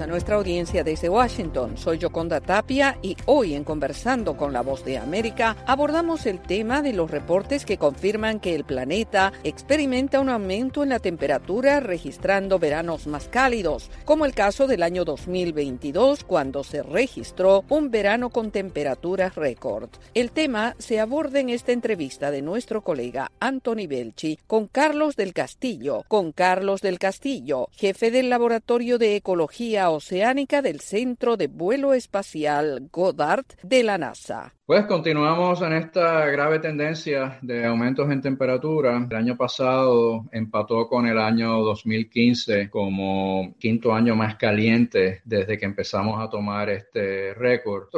A 0.00 0.06
nuestra 0.06 0.36
audiencia 0.36 0.84
desde 0.84 1.08
Washington. 1.08 1.76
Soy 1.76 1.98
Yoconda 1.98 2.40
Tapia 2.40 2.98
y 3.02 3.16
hoy 3.26 3.54
en 3.54 3.64
Conversando 3.64 4.36
con 4.36 4.52
la 4.52 4.60
Voz 4.60 4.84
de 4.84 4.98
América 4.98 5.56
abordamos 5.66 6.26
el 6.26 6.40
tema 6.40 6.82
de 6.82 6.92
los 6.92 7.10
reportes 7.10 7.64
que 7.64 7.78
confirman 7.78 8.38
que 8.38 8.54
el 8.54 8.64
planeta 8.64 9.32
experimenta 9.42 10.20
un 10.20 10.28
aumento 10.28 10.82
en 10.82 10.90
la 10.90 11.00
temperatura 11.00 11.80
registrando 11.80 12.58
veranos 12.58 13.06
más 13.06 13.28
cálidos, 13.28 13.90
como 14.04 14.24
el 14.24 14.34
caso 14.34 14.66
del 14.66 14.82
año 14.82 15.04
2022 15.04 16.22
cuando 16.22 16.62
se 16.62 16.82
registró 16.82 17.64
un 17.68 17.90
verano 17.90 18.30
con 18.30 18.50
temperaturas 18.50 19.34
récord. 19.34 19.88
El 20.14 20.30
tema 20.30 20.76
se 20.78 21.00
aborda 21.00 21.40
en 21.40 21.48
esta 21.48 21.72
entrevista 21.72 22.30
de 22.30 22.42
nuestro 22.42 22.82
colega 22.82 23.32
Anthony 23.40 23.88
Belchi 23.88 24.38
con 24.46 24.68
Carlos 24.68 25.16
del 25.16 25.32
Castillo, 25.32 26.04
con 26.06 26.32
Carlos 26.32 26.82
del 26.82 26.98
Castillo, 26.98 27.68
jefe 27.72 28.10
del 28.10 28.30
Laboratorio 28.30 28.98
de 28.98 29.16
Ecología 29.16 29.87
Oceánica 29.90 30.62
del 30.62 30.80
Centro 30.80 31.36
de 31.36 31.46
Vuelo 31.46 31.94
Espacial 31.94 32.88
Goddard 32.92 33.44
de 33.62 33.82
la 33.82 33.98
NASA. 33.98 34.54
Pues 34.68 34.84
continuamos 34.84 35.62
en 35.62 35.72
esta 35.72 36.26
grave 36.26 36.58
tendencia 36.58 37.38
de 37.40 37.64
aumentos 37.64 38.10
en 38.10 38.20
temperatura. 38.20 39.06
El 39.08 39.16
año 39.16 39.34
pasado 39.34 40.26
empató 40.30 40.88
con 40.88 41.06
el 41.06 41.18
año 41.18 41.62
2015 41.62 42.68
como 42.68 43.54
quinto 43.58 43.94
año 43.94 44.14
más 44.14 44.36
caliente 44.36 45.22
desde 45.24 45.56
que 45.56 45.64
empezamos 45.64 46.22
a 46.22 46.28
tomar 46.28 46.68
este 46.68 47.32
récord. 47.32 47.88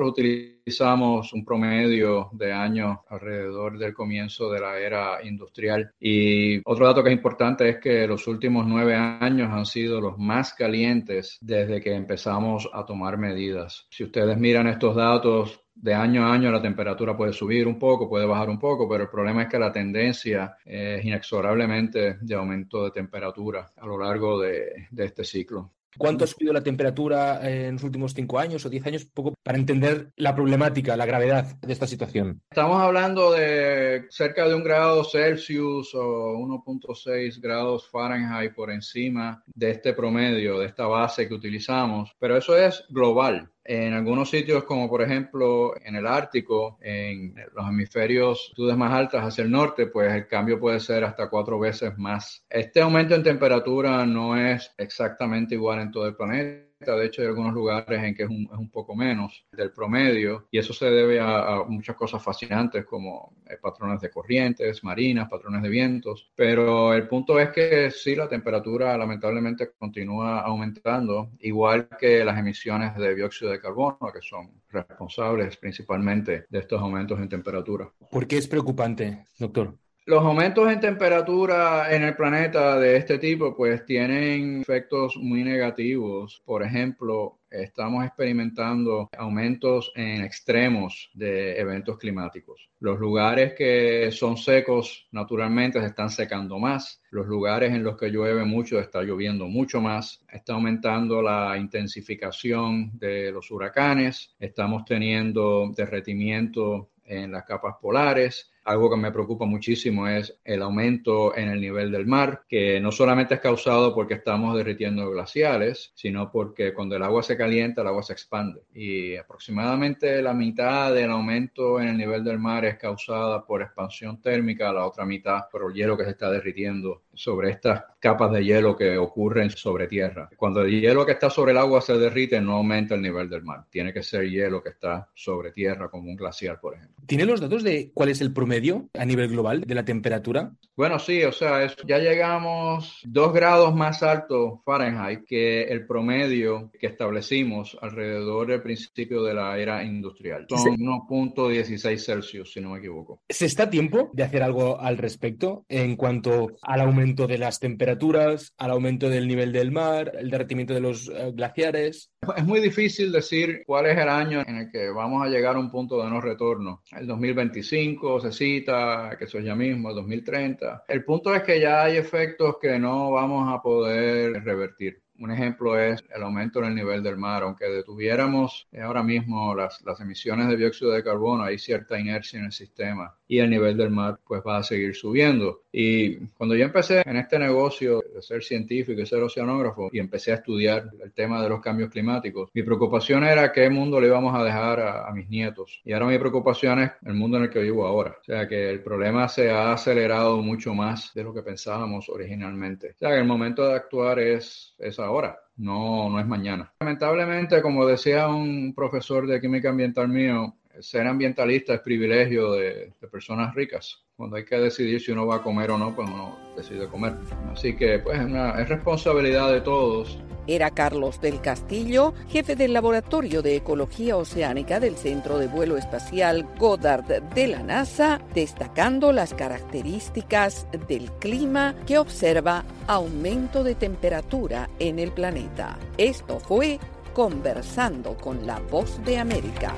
Utilizamos 0.71 1.33
un 1.33 1.45
promedio 1.45 2.29
de 2.33 2.53
años 2.53 2.99
alrededor 3.09 3.77
del 3.77 3.93
comienzo 3.93 4.49
de 4.53 4.61
la 4.61 4.79
era 4.79 5.19
industrial. 5.25 5.93
Y 5.99 6.59
otro 6.65 6.87
dato 6.87 7.03
que 7.03 7.11
es 7.11 7.17
importante 7.17 7.69
es 7.69 7.79
que 7.79 8.07
los 8.07 8.29
últimos 8.29 8.69
nueve 8.69 8.95
años 8.95 9.51
han 9.53 9.67
sido 9.67 10.01
los 10.01 10.17
más 10.17 10.55
calientes 10.55 11.39
desde 11.41 11.81
que 11.81 11.93
empezamos 11.93 12.71
a 12.73 12.87
tomar 12.87 13.19
medidas. 13.19 13.89
Si 13.91 14.05
ustedes 14.05 14.39
miran 14.39 14.69
estos 14.69 14.95
datos, 14.95 15.61
de 15.75 15.95
año 15.95 16.25
a 16.25 16.35
año 16.35 16.53
la 16.53 16.63
temperatura 16.63 17.17
puede 17.17 17.33
subir 17.33 17.67
un 17.67 17.79
poco, 17.79 18.09
puede 18.09 18.27
bajar 18.27 18.49
un 18.49 18.59
poco, 18.59 18.89
pero 18.89 19.05
el 19.05 19.11
problema 19.11 19.43
es 19.43 19.49
que 19.49 19.59
la 19.59 19.73
tendencia 19.73 20.57
es 20.65 21.05
inexorablemente 21.05 22.19
de 22.21 22.35
aumento 22.37 22.85
de 22.85 22.91
temperatura 22.93 23.71
a 23.77 23.87
lo 23.87 23.99
largo 23.99 24.39
de, 24.39 24.87
de 24.91 25.05
este 25.05 25.25
ciclo. 25.25 25.73
¿Cuánto 25.99 26.25
ha 26.25 26.27
subido 26.27 26.53
la 26.53 26.63
temperatura 26.63 27.41
en 27.49 27.75
los 27.75 27.83
últimos 27.83 28.15
cinco 28.15 28.39
años 28.39 28.65
o 28.65 28.71
diez 28.71 28.87
años? 28.87 29.05
Poco 29.05 29.35
para 29.43 29.59
entender 29.59 30.13
la 30.17 30.35
problemática, 30.35 30.97
la 30.97 31.07
gravedad 31.07 31.57
de 31.61 31.73
esta 31.73 31.87
situación. 31.87 32.41
Estamos 32.51 32.81
hablando 32.81 33.33
de 33.33 34.07
cerca 34.11 34.49
de 34.49 34.55
un 34.55 34.65
grado 34.65 35.05
Celsius 35.05 35.95
o 35.95 36.35
1.6 36.35 37.41
grados 37.41 37.89
Fahrenheit 37.91 38.55
por 38.55 38.71
encima 38.71 39.43
de 39.47 39.71
este 39.71 39.93
promedio, 39.93 40.59
de 40.59 40.67
esta 40.67 40.87
base 40.87 41.29
que 41.29 41.35
utilizamos, 41.35 42.15
pero 42.19 42.37
eso 42.37 42.57
es 42.57 42.85
global. 42.89 43.51
En 43.73 43.93
algunos 43.93 44.29
sitios, 44.29 44.65
como 44.65 44.89
por 44.89 45.01
ejemplo 45.01 45.75
en 45.81 45.95
el 45.95 46.05
Ártico, 46.05 46.77
en 46.81 47.37
los 47.55 47.69
hemisferios 47.69 48.47
altitudes 48.49 48.77
más 48.77 48.93
altas 48.93 49.25
hacia 49.25 49.45
el 49.45 49.51
norte, 49.53 49.87
pues 49.87 50.13
el 50.13 50.27
cambio 50.27 50.59
puede 50.59 50.81
ser 50.81 51.05
hasta 51.05 51.31
cuatro 51.31 51.57
veces 51.57 51.97
más. 51.97 52.45
Este 52.51 52.81
aumento 52.81 53.15
en 53.15 53.23
temperatura 53.23 54.05
no 54.05 54.37
es 54.37 54.75
exactamente 54.77 55.55
igual 55.55 55.83
en 55.83 55.93
todo 55.93 56.09
el 56.09 56.17
planeta 56.17 56.70
de 56.81 57.07
hecho 57.07 57.23
hay 57.23 57.29
algunos 57.29 57.53
lugares 57.53 58.03
en 58.03 58.15
que 58.15 58.23
es 58.23 58.29
un, 58.29 58.49
es 58.51 58.59
un 58.59 58.71
poco 58.71 58.95
menos 58.95 59.45
del 59.53 59.71
promedio 59.71 60.49
y 60.51 60.59
eso 60.59 60.73
se 60.73 60.87
debe 60.87 61.21
a, 61.21 61.63
muchas 61.69 61.97
cosas 61.97 62.23
fascinantes 62.23 62.85
como 62.87 63.35
eh, 63.47 63.57
patrones 63.61 64.01
de 64.01 64.11
corrientes 64.11 64.83
marinas, 64.83 65.29
patrones 65.29 65.63
de 65.63 65.69
vientos, 65.69 66.31
pero 66.35 66.95
el 66.95 67.07
punto 67.07 67.39
es 67.39 67.51
que 67.51 67.91
sí, 67.91 68.15
la 68.15 68.29
temperatura 68.29 68.97
lamentablemente 68.97 69.73
continúa 69.79 70.41
aumentando, 70.41 71.31
igual 71.41 71.89
que 71.99 72.25
las 72.25 72.39
emisiones 72.39 72.97
de 72.97 73.15
dióxido 73.15 73.51
de 73.51 73.61
carbono, 73.61 73.99
que 74.13 74.23
son 74.23 74.63
responsables 74.71 75.57
principalmente 75.57 76.47
de 76.49 76.59
estos 76.59 76.81
aumentos 76.81 77.19
en 77.21 77.29
temperatura. 77.29 77.91
¿Por 78.11 78.27
qué 78.27 78.39
es 78.39 78.49
preocupante, 78.49 79.27
doctor? 79.39 79.80
Los 80.07 80.25
aumentos 80.25 80.73
en 80.73 80.81
temperatura 80.81 81.95
en 81.95 82.03
el 82.03 82.17
planeta 82.17 82.79
de 82.79 82.97
este 82.97 83.19
tipo 83.19 83.55
pues 83.55 83.85
tienen 83.85 84.63
efectos 84.63 85.17
muy 85.17 85.45
negativos. 85.45 86.43
Por 86.45 86.63
ejemplo, 86.63 87.39
estamos 87.51 88.05
experimentando 88.05 89.11
aumentos 89.17 89.93
en 89.95 90.25
extremos 90.25 91.11
de 91.13 91.59
eventos 91.59 91.99
climáticos. 91.99 92.71
Los 92.81 92.99
lugares 92.99 93.53
que 93.53 94.11
son 94.11 94.39
secos 94.39 95.07
naturalmente 95.13 95.81
se 95.81 95.87
están 95.87 96.09
secando 96.09 96.59
más. 96.59 97.03
Los 97.11 97.27
lugares 97.27 97.73
en 97.73 97.85
los 97.85 97.97
que 97.99 98.09
llueve 98.09 98.45
mucho 98.45 98.81
está 98.81 99.03
lloviendo 99.03 99.49
mucho 99.49 99.83
más. 99.83 100.25
Está 100.33 100.55
aumentando 100.55 101.21
la 101.21 101.59
intensificación 101.59 102.99
de 102.99 103.31
los 103.33 103.51
huracanes. 103.51 104.35
Estamos 104.41 104.85
teniendo 104.87 105.71
derretimiento 105.77 106.89
en 107.05 107.33
las 107.33 107.45
capas 107.45 107.75
polares. 107.81 108.51
Algo 108.71 108.89
que 108.89 108.97
me 108.97 109.11
preocupa 109.11 109.47
muchísimo 109.47 110.07
es 110.07 110.39
el 110.45 110.63
aumento 110.63 111.37
en 111.37 111.49
el 111.49 111.61
nivel 111.61 111.91
del 111.91 112.07
mar, 112.07 112.45
que 112.49 112.79
no 112.79 112.93
solamente 112.93 113.35
es 113.35 113.41
causado 113.41 113.93
porque 113.93 114.15
estamos 114.15 114.57
derritiendo 114.57 115.11
glaciares, 115.11 115.91
sino 115.97 116.31
porque 116.31 116.73
cuando 116.73 116.95
el 116.95 117.03
agua 117.03 117.25
se 117.25 117.37
calienta, 117.37 117.81
el 117.81 117.89
agua 117.89 118.05
se 118.05 118.13
expande. 118.13 118.63
Y 118.73 119.17
aproximadamente 119.17 120.23
la 120.23 120.35
mitad 120.35 120.95
del 120.95 121.11
aumento 121.11 121.81
en 121.81 121.89
el 121.89 121.99
nivel 121.99 122.23
del 122.23 122.39
mar 122.39 122.65
es 122.65 122.79
causada 122.79 123.45
por 123.45 123.61
expansión 123.61 124.23
térmica, 124.23 124.73
la 124.73 124.87
otra 124.87 125.05
mitad 125.05 125.49
por 125.51 125.69
el 125.69 125.75
hielo 125.75 125.97
que 125.97 126.05
se 126.05 126.11
está 126.11 126.31
derritiendo 126.31 127.03
sobre 127.21 127.51
estas 127.51 127.85
capas 127.99 128.33
de 128.33 128.43
hielo 128.43 128.75
que 128.75 128.97
ocurren 128.97 129.51
sobre 129.51 129.87
tierra. 129.87 130.31
Cuando 130.39 130.63
el 130.63 130.81
hielo 130.81 131.05
que 131.05 131.13
está 131.13 131.29
sobre 131.29 131.53
el 131.53 131.59
agua 131.59 131.83
se 131.83 131.99
derrite, 131.99 132.41
no 132.41 132.55
aumenta 132.55 132.95
el 132.95 133.03
nivel 133.03 133.29
del 133.29 133.43
mar. 133.43 133.67
Tiene 133.69 133.93
que 133.93 134.03
ser 134.03 134.27
hielo 134.27 134.63
que 134.63 134.71
está 134.71 135.11
sobre 135.15 135.53
tierra, 135.53 135.91
como 135.91 136.09
un 136.09 136.17
glaciar, 136.17 136.59
por 136.59 136.75
ejemplo. 136.75 136.97
¿Tiene 137.07 137.27
los 137.27 137.43
datos 137.43 137.63
de 137.63 137.91
cuál 137.93 138.09
es 138.09 138.23
el 138.23 138.33
promedio 138.33 138.89
a 138.99 139.05
nivel 139.05 139.29
global 139.29 139.61
de 139.67 139.75
la 139.75 139.85
temperatura? 139.85 140.51
Bueno, 140.75 140.99
sí, 140.99 141.23
o 141.25 141.33
sea, 141.33 141.63
es, 141.63 141.77
ya 141.87 141.99
llegamos 141.99 143.01
dos 143.05 143.35
grados 143.35 143.75
más 143.75 144.03
alto 144.03 144.63
Fahrenheit 144.65 145.27
que 145.27 145.65
el 145.65 145.87
promedio 145.87 146.71
que 146.81 146.87
establecimos 146.87 147.77
alrededor 147.83 148.47
del 148.47 148.63
principio 148.63 149.23
de 149.23 149.35
la 149.35 149.59
era 149.59 149.85
industrial. 149.85 150.47
Son 150.49 150.59
Sí. 150.59 150.71
1.16 150.71 151.99
Celsius, 151.99 152.53
si 152.55 152.61
no 152.63 152.71
me 152.71 152.79
equivoco. 152.79 153.21
¿Se 153.29 153.45
está 153.45 153.65
a 153.65 153.71
tiempo 153.71 154.09
de 154.15 154.23
hacer 154.23 154.43
algo 154.43 154.81
al 154.81 154.97
respecto 154.97 155.67
en 155.69 155.97
cuanto 155.97 156.53
al 156.63 156.81
aumento 156.81 157.10
de 157.15 157.39
las 157.39 157.61
temperaturas, 157.61 158.55
al 158.59 158.71
aumento 158.71 159.09
del 159.09 159.27
nivel 159.27 159.53
del 159.53 159.71
mar, 159.71 160.13
el 160.19 160.31
derretimiento 160.31 160.75
de 160.75 160.81
los 160.81 161.09
eh, 161.09 161.33
glaciares? 161.35 162.13
Es 162.37 162.45
muy 162.45 162.61
difícil 162.61 163.13
decir 163.13 163.63
cuál 163.67 163.87
es 163.87 163.99
el 163.99 164.09
año 164.09 164.43
en 164.47 164.57
el 164.57 164.71
que 164.71 164.91
vamos 164.91 165.25
a 165.25 165.29
llegar 165.29 165.57
a 165.57 165.59
un 165.59 165.71
punto 165.71 166.03
de 166.03 166.11
no 166.11 166.21
retorno. 166.21 166.83
El 166.97 167.07
2025 167.07 168.21
se 168.21 168.33
cita, 168.33 169.17
que 169.19 169.25
eso 169.25 169.39
es 169.39 169.45
ya 169.45 169.55
mismo, 169.55 169.91
el 169.91 169.97
2030. 169.97 170.85
El 170.89 171.05
punto 171.05 171.35
es 171.35 171.43
que 171.43 171.61
ya 171.61 171.85
hay 171.85 171.97
efectos 171.97 172.57
que 172.61 172.79
no 172.79 173.11
vamos 173.11 173.53
a 173.53 173.61
poder 173.61 174.43
revertir. 174.45 175.03
Un 175.21 175.31
ejemplo 175.31 175.79
es 175.79 176.03
el 176.15 176.23
aumento 176.23 176.61
en 176.61 176.65
el 176.67 176.75
nivel 176.75 177.03
del 177.03 177.19
mar. 177.19 177.43
Aunque 177.43 177.67
detuviéramos 177.67 178.67
eh, 178.73 178.81
ahora 178.81 179.03
mismo 179.03 179.55
las, 179.55 179.79
emisiones 180.01 180.49
de 180.49 180.57
dióxido 180.57 180.93
de 180.93 181.05
carbono, 181.05 181.45
hay 181.45 181.59
cierta 181.59 182.01
inercia 182.01 182.39
en 182.39 182.47
el 182.47 182.53
sistema 182.53 183.15
y 183.29 183.39
el 183.39 183.51
nivel 183.51 183.77
del 183.77 183.91
mar 183.91 184.19
pues 184.27 184.43
va 184.47 184.57
a 184.57 184.63
seguir 184.63 184.95
subiendo. 184.95 185.63
Y 185.71 186.17
cuando 186.39 186.57
yo 186.57 186.65
empecé 186.65 187.03
en 187.05 187.17
este 187.17 187.39
negocio 187.39 188.03
de 188.15 188.23
ser 188.23 188.43
científico 188.43 188.99
y 188.99 189.07
ser 189.07 189.23
oceanógrafo 189.23 189.91
y 189.93 189.99
empecé 189.99 190.33
a 190.33 190.37
estudiar 190.37 190.91
el 191.03 191.13
tema 191.13 191.43
de 191.43 191.51
los 191.51 191.61
cambios 191.61 191.91
climáticos, 191.91 192.51
mi 192.55 192.63
preocupación 192.63 193.23
era 193.23 193.53
qué 193.53 193.69
mundo 193.69 194.01
le 194.01 194.07
íbamos 194.07 194.35
a 194.35 194.43
dejar 194.43 194.81
a, 194.81 195.07
a 195.07 195.13
mis 195.13 195.29
nietos. 195.29 195.83
Y 195.85 195.93
ahora 195.93 196.07
mi 196.07 196.19
preocupación 196.19 196.81
es 196.81 196.93
el 197.05 197.15
mundo 197.15 197.37
en 197.37 197.45
el 197.45 197.51
que 197.51 197.61
vivo 197.61 197.87
ahora. 197.87 198.17
O 198.19 198.25
sea 198.25 198.49
que 198.49 198.71
el 198.71 198.83
problema 198.83 199.29
se 199.29 199.51
ha 199.51 199.73
acelerado 199.73 200.39
mucho 200.39 200.73
más 200.73 201.13
de 201.13 201.25
lo 201.25 201.35
que 201.35 201.43
pensábamos 201.43 202.09
originalmente. 202.09 202.93
O 202.93 202.99
sea 202.99 203.11
que 203.11 203.19
el 203.19 203.27
momento 203.27 203.69
de 203.69 203.75
actuar 203.75 204.19
es, 204.19 204.75
es 204.79 204.99
ahora. 204.99 205.10
No, 205.57 206.09
no 206.09 206.19
es 206.19 206.27
mañana. 206.27 206.73
Lamentablemente, 206.81 207.61
como 207.61 207.87
decía 207.87 208.29
un 208.29 208.73
profesor 208.75 209.27
de 209.27 209.41
química 209.41 209.71
ambiental 209.71 210.09
mío, 210.09 210.55
ser 210.81 211.07
ambientalista 211.07 211.75
es 211.75 211.81
privilegio 211.81 212.53
de, 212.53 212.93
personas 213.11 213.55
ricas. 213.55 214.05
Cuando 214.17 214.37
hay 214.37 214.45
que 214.45 214.57
decidir 214.57 215.01
si 215.01 215.13
uno 215.13 215.27
va 215.27 215.37
a 215.37 215.43
comer 215.43 215.71
o 215.71 215.79
no, 215.79 215.95
pues 215.95 216.09
uno 216.09 216.39
decide 216.57 216.89
comer. 216.89 217.15
Así 217.51 217.77
que 217.77 217.99
pues 217.99 218.21
es 218.21 218.69
responsabilidad 218.69 219.53
de 219.53 219.61
todos. 219.63 220.19
Era 220.47 220.71
Carlos 220.71 221.21
del 221.21 221.41
Castillo, 221.41 222.15
jefe 222.29 222.57
del 222.57 222.73
Laboratorio 222.73 223.41
de 223.41 223.57
Ecología 223.57 224.17
Oceánica 224.17 224.81
del 224.81 224.97
Centro 224.97 225.39
de 225.39 225.47
Vuelo 225.47 225.77
Espacial 225.77 226.47
Goddard 226.59 227.05
de 227.05 227.47
la 227.47 227.63
NASA, 227.63 228.21
destacando 228.35 229.13
las 229.13 229.33
características 229.35 230.67
del 230.89 231.11
clima 231.13 231.75
que 231.87 231.99
observa 231.99 232.65
aumento 232.87 233.63
de 233.63 233.75
temperatura 233.75 234.69
en 234.79 234.99
el 234.99 235.13
planeta. 235.13 235.79
Esto 235.99 236.41
fue 236.41 236.79
Conversando 237.13 238.17
con 238.17 238.47
la 238.47 238.59
Voz 238.61 239.03
de 239.05 239.19
América. 239.19 239.75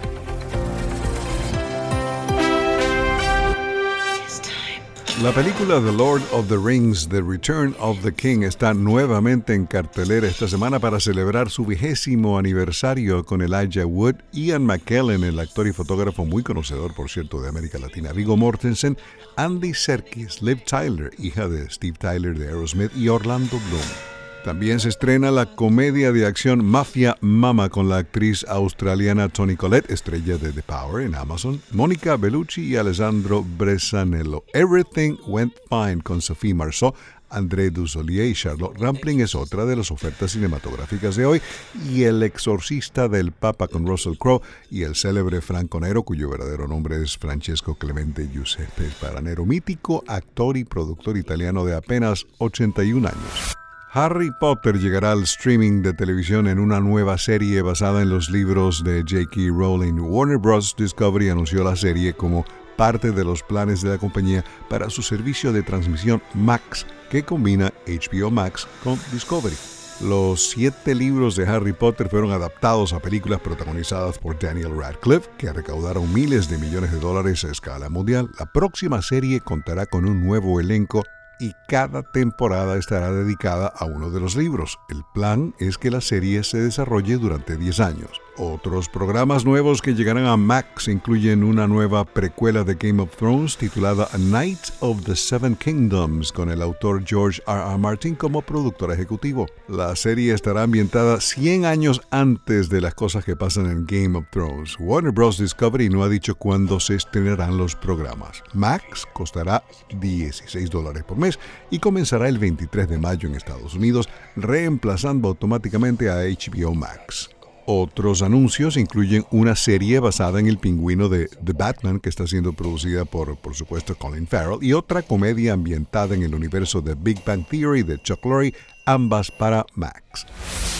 La 5.20 5.30
película 5.30 5.80
The 5.80 5.92
Lord 5.92 6.22
of 6.32 6.48
the 6.48 6.56
Rings, 6.56 7.08
The 7.08 7.20
Return 7.20 7.76
of 7.78 8.02
the 8.02 8.12
King, 8.12 8.42
está 8.42 8.74
nuevamente 8.74 9.54
en 9.54 9.66
cartelera 9.66 10.26
esta 10.26 10.48
semana 10.48 10.80
para 10.80 10.98
celebrar 10.98 11.48
su 11.48 11.64
vigésimo 11.64 12.38
aniversario 12.38 13.24
con 13.24 13.40
Elijah 13.40 13.86
Wood, 13.86 14.16
Ian 14.32 14.64
McKellen, 14.64 15.22
el 15.22 15.38
actor 15.38 15.68
y 15.68 15.72
fotógrafo 15.72 16.24
muy 16.24 16.42
conocedor, 16.42 16.94
por 16.94 17.08
cierto, 17.08 17.40
de 17.40 17.50
América 17.50 17.78
Latina, 17.78 18.12
Vigo 18.12 18.36
Mortensen, 18.36 18.96
Andy 19.36 19.74
Serkis, 19.74 20.42
Liv 20.42 20.64
Tyler, 20.64 21.10
hija 21.18 21.46
de 21.46 21.70
Steve 21.70 21.98
Tyler 22.00 22.36
de 22.36 22.48
Aerosmith, 22.48 22.90
y 22.96 23.08
Orlando 23.08 23.60
Bloom. 23.68 24.11
También 24.44 24.80
se 24.80 24.88
estrena 24.88 25.30
la 25.30 25.46
comedia 25.54 26.10
de 26.10 26.26
acción 26.26 26.64
Mafia 26.64 27.16
Mama 27.20 27.68
con 27.68 27.88
la 27.88 27.98
actriz 27.98 28.44
australiana 28.48 29.28
Toni 29.28 29.54
Collette, 29.54 29.92
estrella 29.92 30.36
de 30.36 30.52
The 30.52 30.62
Power 30.62 31.06
en 31.06 31.14
Amazon, 31.14 31.62
Mónica 31.70 32.16
Bellucci 32.16 32.62
y 32.62 32.74
Alessandro 32.76 33.44
Bresanello. 33.56 34.42
Everything 34.52 35.16
Went 35.28 35.54
Fine 35.70 36.02
con 36.02 36.20
Sophie 36.20 36.54
Marceau, 36.54 36.92
André 37.30 37.70
Dusolier 37.70 38.26
y 38.26 38.34
Charlotte 38.34 38.76
Rampling 38.78 39.20
es 39.20 39.36
otra 39.36 39.64
de 39.64 39.76
las 39.76 39.92
ofertas 39.92 40.32
cinematográficas 40.32 41.14
de 41.14 41.24
hoy, 41.24 41.40
y 41.88 42.02
El 42.02 42.20
exorcista 42.24 43.08
del 43.08 43.30
Papa 43.30 43.68
con 43.68 43.86
Russell 43.86 44.18
Crowe 44.18 44.42
y 44.70 44.82
el 44.82 44.96
célebre 44.96 45.40
Franco 45.40 45.78
Nero, 45.78 46.02
cuyo 46.02 46.28
verdadero 46.28 46.66
nombre 46.66 47.00
es 47.00 47.16
Francesco 47.16 47.76
Clemente 47.76 48.28
Giuseppe 48.28 48.90
Paranero, 49.00 49.46
mítico 49.46 50.02
actor 50.08 50.56
y 50.56 50.64
productor 50.64 51.16
italiano 51.16 51.64
de 51.64 51.76
apenas 51.76 52.26
81 52.38 53.08
años. 53.08 53.61
Harry 53.94 54.30
Potter 54.30 54.78
llegará 54.78 55.12
al 55.12 55.24
streaming 55.24 55.82
de 55.82 55.92
televisión 55.92 56.48
en 56.48 56.58
una 56.58 56.80
nueva 56.80 57.18
serie 57.18 57.60
basada 57.60 58.00
en 58.00 58.08
los 58.08 58.30
libros 58.30 58.82
de 58.82 59.02
J.K. 59.02 59.54
Rowling. 59.54 60.00
Warner 60.00 60.38
Bros. 60.38 60.74
Discovery 60.74 61.28
anunció 61.28 61.62
la 61.62 61.76
serie 61.76 62.14
como 62.14 62.46
parte 62.78 63.10
de 63.10 63.22
los 63.22 63.42
planes 63.42 63.82
de 63.82 63.90
la 63.90 63.98
compañía 63.98 64.46
para 64.70 64.88
su 64.88 65.02
servicio 65.02 65.52
de 65.52 65.62
transmisión 65.62 66.22
Max, 66.32 66.86
que 67.10 67.22
combina 67.22 67.70
HBO 67.86 68.30
Max 68.30 68.66
con 68.82 68.98
Discovery. 69.12 69.56
Los 70.00 70.48
siete 70.48 70.94
libros 70.94 71.36
de 71.36 71.46
Harry 71.46 71.74
Potter 71.74 72.08
fueron 72.08 72.32
adaptados 72.32 72.94
a 72.94 73.00
películas 73.00 73.40
protagonizadas 73.40 74.18
por 74.18 74.38
Daniel 74.38 74.74
Radcliffe, 74.74 75.28
que 75.36 75.52
recaudaron 75.52 76.10
miles 76.14 76.48
de 76.48 76.56
millones 76.56 76.92
de 76.92 76.98
dólares 76.98 77.44
a 77.44 77.50
escala 77.50 77.90
mundial. 77.90 78.30
La 78.38 78.46
próxima 78.46 79.02
serie 79.02 79.42
contará 79.42 79.84
con 79.84 80.06
un 80.06 80.24
nuevo 80.24 80.60
elenco 80.60 81.04
y 81.42 81.54
cada 81.66 82.04
temporada 82.04 82.78
estará 82.78 83.10
dedicada 83.10 83.66
a 83.66 83.84
uno 83.84 84.10
de 84.10 84.20
los 84.20 84.36
libros. 84.36 84.78
El 84.88 85.02
plan 85.12 85.54
es 85.58 85.76
que 85.76 85.90
la 85.90 86.00
serie 86.00 86.44
se 86.44 86.60
desarrolle 86.60 87.18
durante 87.18 87.56
10 87.56 87.80
años. 87.80 88.20
Otros 88.38 88.88
programas 88.88 89.44
nuevos 89.44 89.82
que 89.82 89.94
llegarán 89.94 90.24
a 90.24 90.38
Max 90.38 90.88
incluyen 90.88 91.44
una 91.44 91.66
nueva 91.66 92.06
precuela 92.06 92.64
de 92.64 92.76
Game 92.76 93.02
of 93.02 93.14
Thrones 93.14 93.58
titulada 93.58 94.08
A 94.10 94.16
Night 94.16 94.58
of 94.80 95.04
the 95.04 95.14
Seven 95.14 95.54
Kingdoms 95.54 96.32
con 96.32 96.48
el 96.50 96.62
autor 96.62 97.04
George 97.04 97.42
R. 97.46 97.60
R. 97.60 97.76
Martin 97.76 98.14
como 98.14 98.40
productor 98.40 98.90
ejecutivo. 98.90 99.46
La 99.68 99.94
serie 99.96 100.32
estará 100.32 100.62
ambientada 100.62 101.20
100 101.20 101.66
años 101.66 102.00
antes 102.10 102.70
de 102.70 102.80
las 102.80 102.94
cosas 102.94 103.22
que 103.22 103.36
pasan 103.36 103.66
en 103.66 103.84
Game 103.84 104.16
of 104.16 104.24
Thrones. 104.30 104.76
Warner 104.80 105.12
Bros. 105.12 105.36
Discovery 105.36 105.90
no 105.90 106.02
ha 106.02 106.08
dicho 106.08 106.34
cuándo 106.34 106.80
se 106.80 106.94
estrenarán 106.94 107.58
los 107.58 107.76
programas. 107.76 108.42
Max 108.54 109.06
costará 109.12 109.62
16 110.00 110.70
dólares 110.70 111.04
por 111.04 111.18
mes 111.18 111.38
y 111.70 111.80
comenzará 111.80 112.30
el 112.30 112.38
23 112.38 112.88
de 112.88 112.96
mayo 112.96 113.28
en 113.28 113.34
Estados 113.34 113.74
Unidos, 113.74 114.08
reemplazando 114.36 115.28
automáticamente 115.28 116.08
a 116.08 116.22
HBO 116.22 116.74
Max. 116.74 117.28
Otros 117.66 118.22
anuncios 118.22 118.76
incluyen 118.76 119.24
una 119.30 119.54
serie 119.54 120.00
basada 120.00 120.40
en 120.40 120.48
el 120.48 120.58
pingüino 120.58 121.08
de 121.08 121.28
The 121.44 121.52
Batman 121.52 122.00
que 122.00 122.08
está 122.08 122.26
siendo 122.26 122.52
producida 122.52 123.04
por, 123.04 123.36
por 123.36 123.54
supuesto, 123.54 123.94
Colin 123.94 124.26
Farrell 124.26 124.62
y 124.62 124.72
otra 124.72 125.02
comedia 125.02 125.52
ambientada 125.52 126.14
en 126.14 126.24
el 126.24 126.34
universo 126.34 126.80
de 126.80 126.96
Big 126.96 127.24
Bang 127.24 127.46
Theory 127.48 127.84
de 127.84 128.02
Chuck 128.02 128.24
Lorre, 128.24 128.52
ambas 128.84 129.30
para 129.30 129.64
Max. 129.74 130.26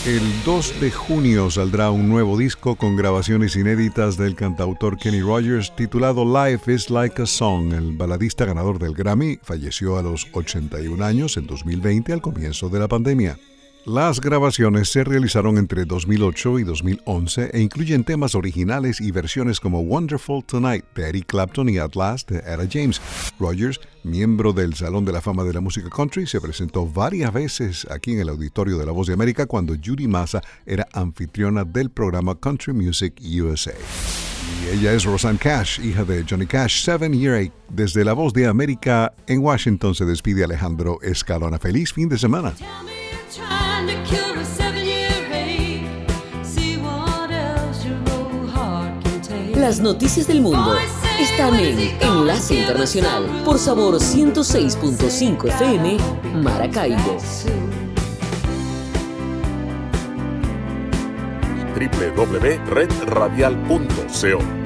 El 0.05 0.21
2 0.43 0.81
de 0.81 0.91
junio 0.91 1.49
saldrá 1.49 1.89
un 1.89 2.09
nuevo 2.09 2.37
disco 2.37 2.75
con 2.75 2.97
grabaciones 2.97 3.55
inéditas 3.55 4.17
del 4.17 4.35
cantautor 4.35 4.97
Kenny 4.97 5.21
Rogers 5.21 5.73
titulado 5.77 6.25
Life 6.25 6.73
is 6.73 6.89
Like 6.89 7.21
a 7.21 7.25
Song. 7.25 7.71
El 7.71 7.95
baladista 7.95 8.43
ganador 8.43 8.79
del 8.79 8.93
Grammy 8.93 9.39
falleció 9.41 9.97
a 9.97 10.03
los 10.03 10.27
81 10.33 11.01
años 11.05 11.37
en 11.37 11.47
2020 11.47 12.11
al 12.11 12.21
comienzo 12.21 12.67
de 12.67 12.79
la 12.79 12.89
pandemia. 12.89 13.37
Las 13.85 14.21
grabaciones 14.21 14.89
se 14.89 15.03
realizaron 15.03 15.57
entre 15.57 15.83
2008 15.83 16.59
y 16.59 16.63
2011 16.63 17.49
e 17.51 17.59
incluyen 17.59 18.05
temas 18.05 18.33
originales 18.33 19.01
y 19.01 19.11
versiones 19.11 19.59
como 19.59 19.81
Wonderful 19.81 20.41
Tonight 20.45 20.85
de 20.95 21.09
Eric 21.09 21.25
Clapton 21.25 21.67
y 21.67 21.79
At 21.79 21.93
Last 21.95 22.31
de 22.31 22.37
Etta 22.39 22.65
James. 22.71 23.01
Rogers, 23.37 23.81
miembro 24.05 24.53
del 24.53 24.73
Salón 24.73 25.03
de 25.03 25.11
la 25.11 25.19
Fama 25.19 25.43
de 25.43 25.51
la 25.51 25.59
Música 25.59 25.89
Country, 25.89 26.25
se 26.25 26.39
presentó 26.39 26.87
varias 26.87 27.33
veces 27.33 27.85
aquí 27.91 28.13
en 28.13 28.21
el 28.21 28.29
auditorio 28.29 28.77
de 28.77 28.85
La 28.85 28.93
Voz 28.93 29.07
de 29.07 29.15
América 29.15 29.47
cuando 29.47 29.75
Judy 29.75 30.07
Massa 30.07 30.41
era 30.65 30.87
anfitriona 30.93 31.65
del 31.65 31.89
programa 31.89 32.39
Country 32.39 32.71
Music 32.71 33.19
USA. 33.21 33.73
Y 34.63 34.77
ella 34.77 34.93
es 34.93 35.03
Rosanne 35.03 35.37
Cash, 35.37 35.81
hija 35.81 36.05
de 36.05 36.23
Johnny 36.23 36.45
Cash, 36.45 36.85
Seven 36.85 37.11
Year 37.11 37.35
Eight. 37.35 37.53
Desde 37.67 38.05
La 38.05 38.13
Voz 38.13 38.31
de 38.31 38.47
América 38.47 39.13
en 39.27 39.39
Washington 39.39 39.93
se 39.93 40.05
despide 40.05 40.45
Alejandro 40.45 40.99
Escalona. 41.01 41.59
Feliz 41.59 41.91
fin 41.91 42.07
de 42.07 42.17
semana. 42.17 42.53
Las 49.63 49.79
noticias 49.79 50.27
del 50.27 50.41
mundo 50.41 50.75
están 51.19 51.55
en 51.55 51.97
Enlace 52.01 52.55
Internacional 52.55 53.23
por 53.45 53.57
Sabor 53.57 53.95
106.5 53.95 55.47
FM 55.47 55.97
Maracaibo. 56.43 57.17
www.redradial.co 61.73 64.62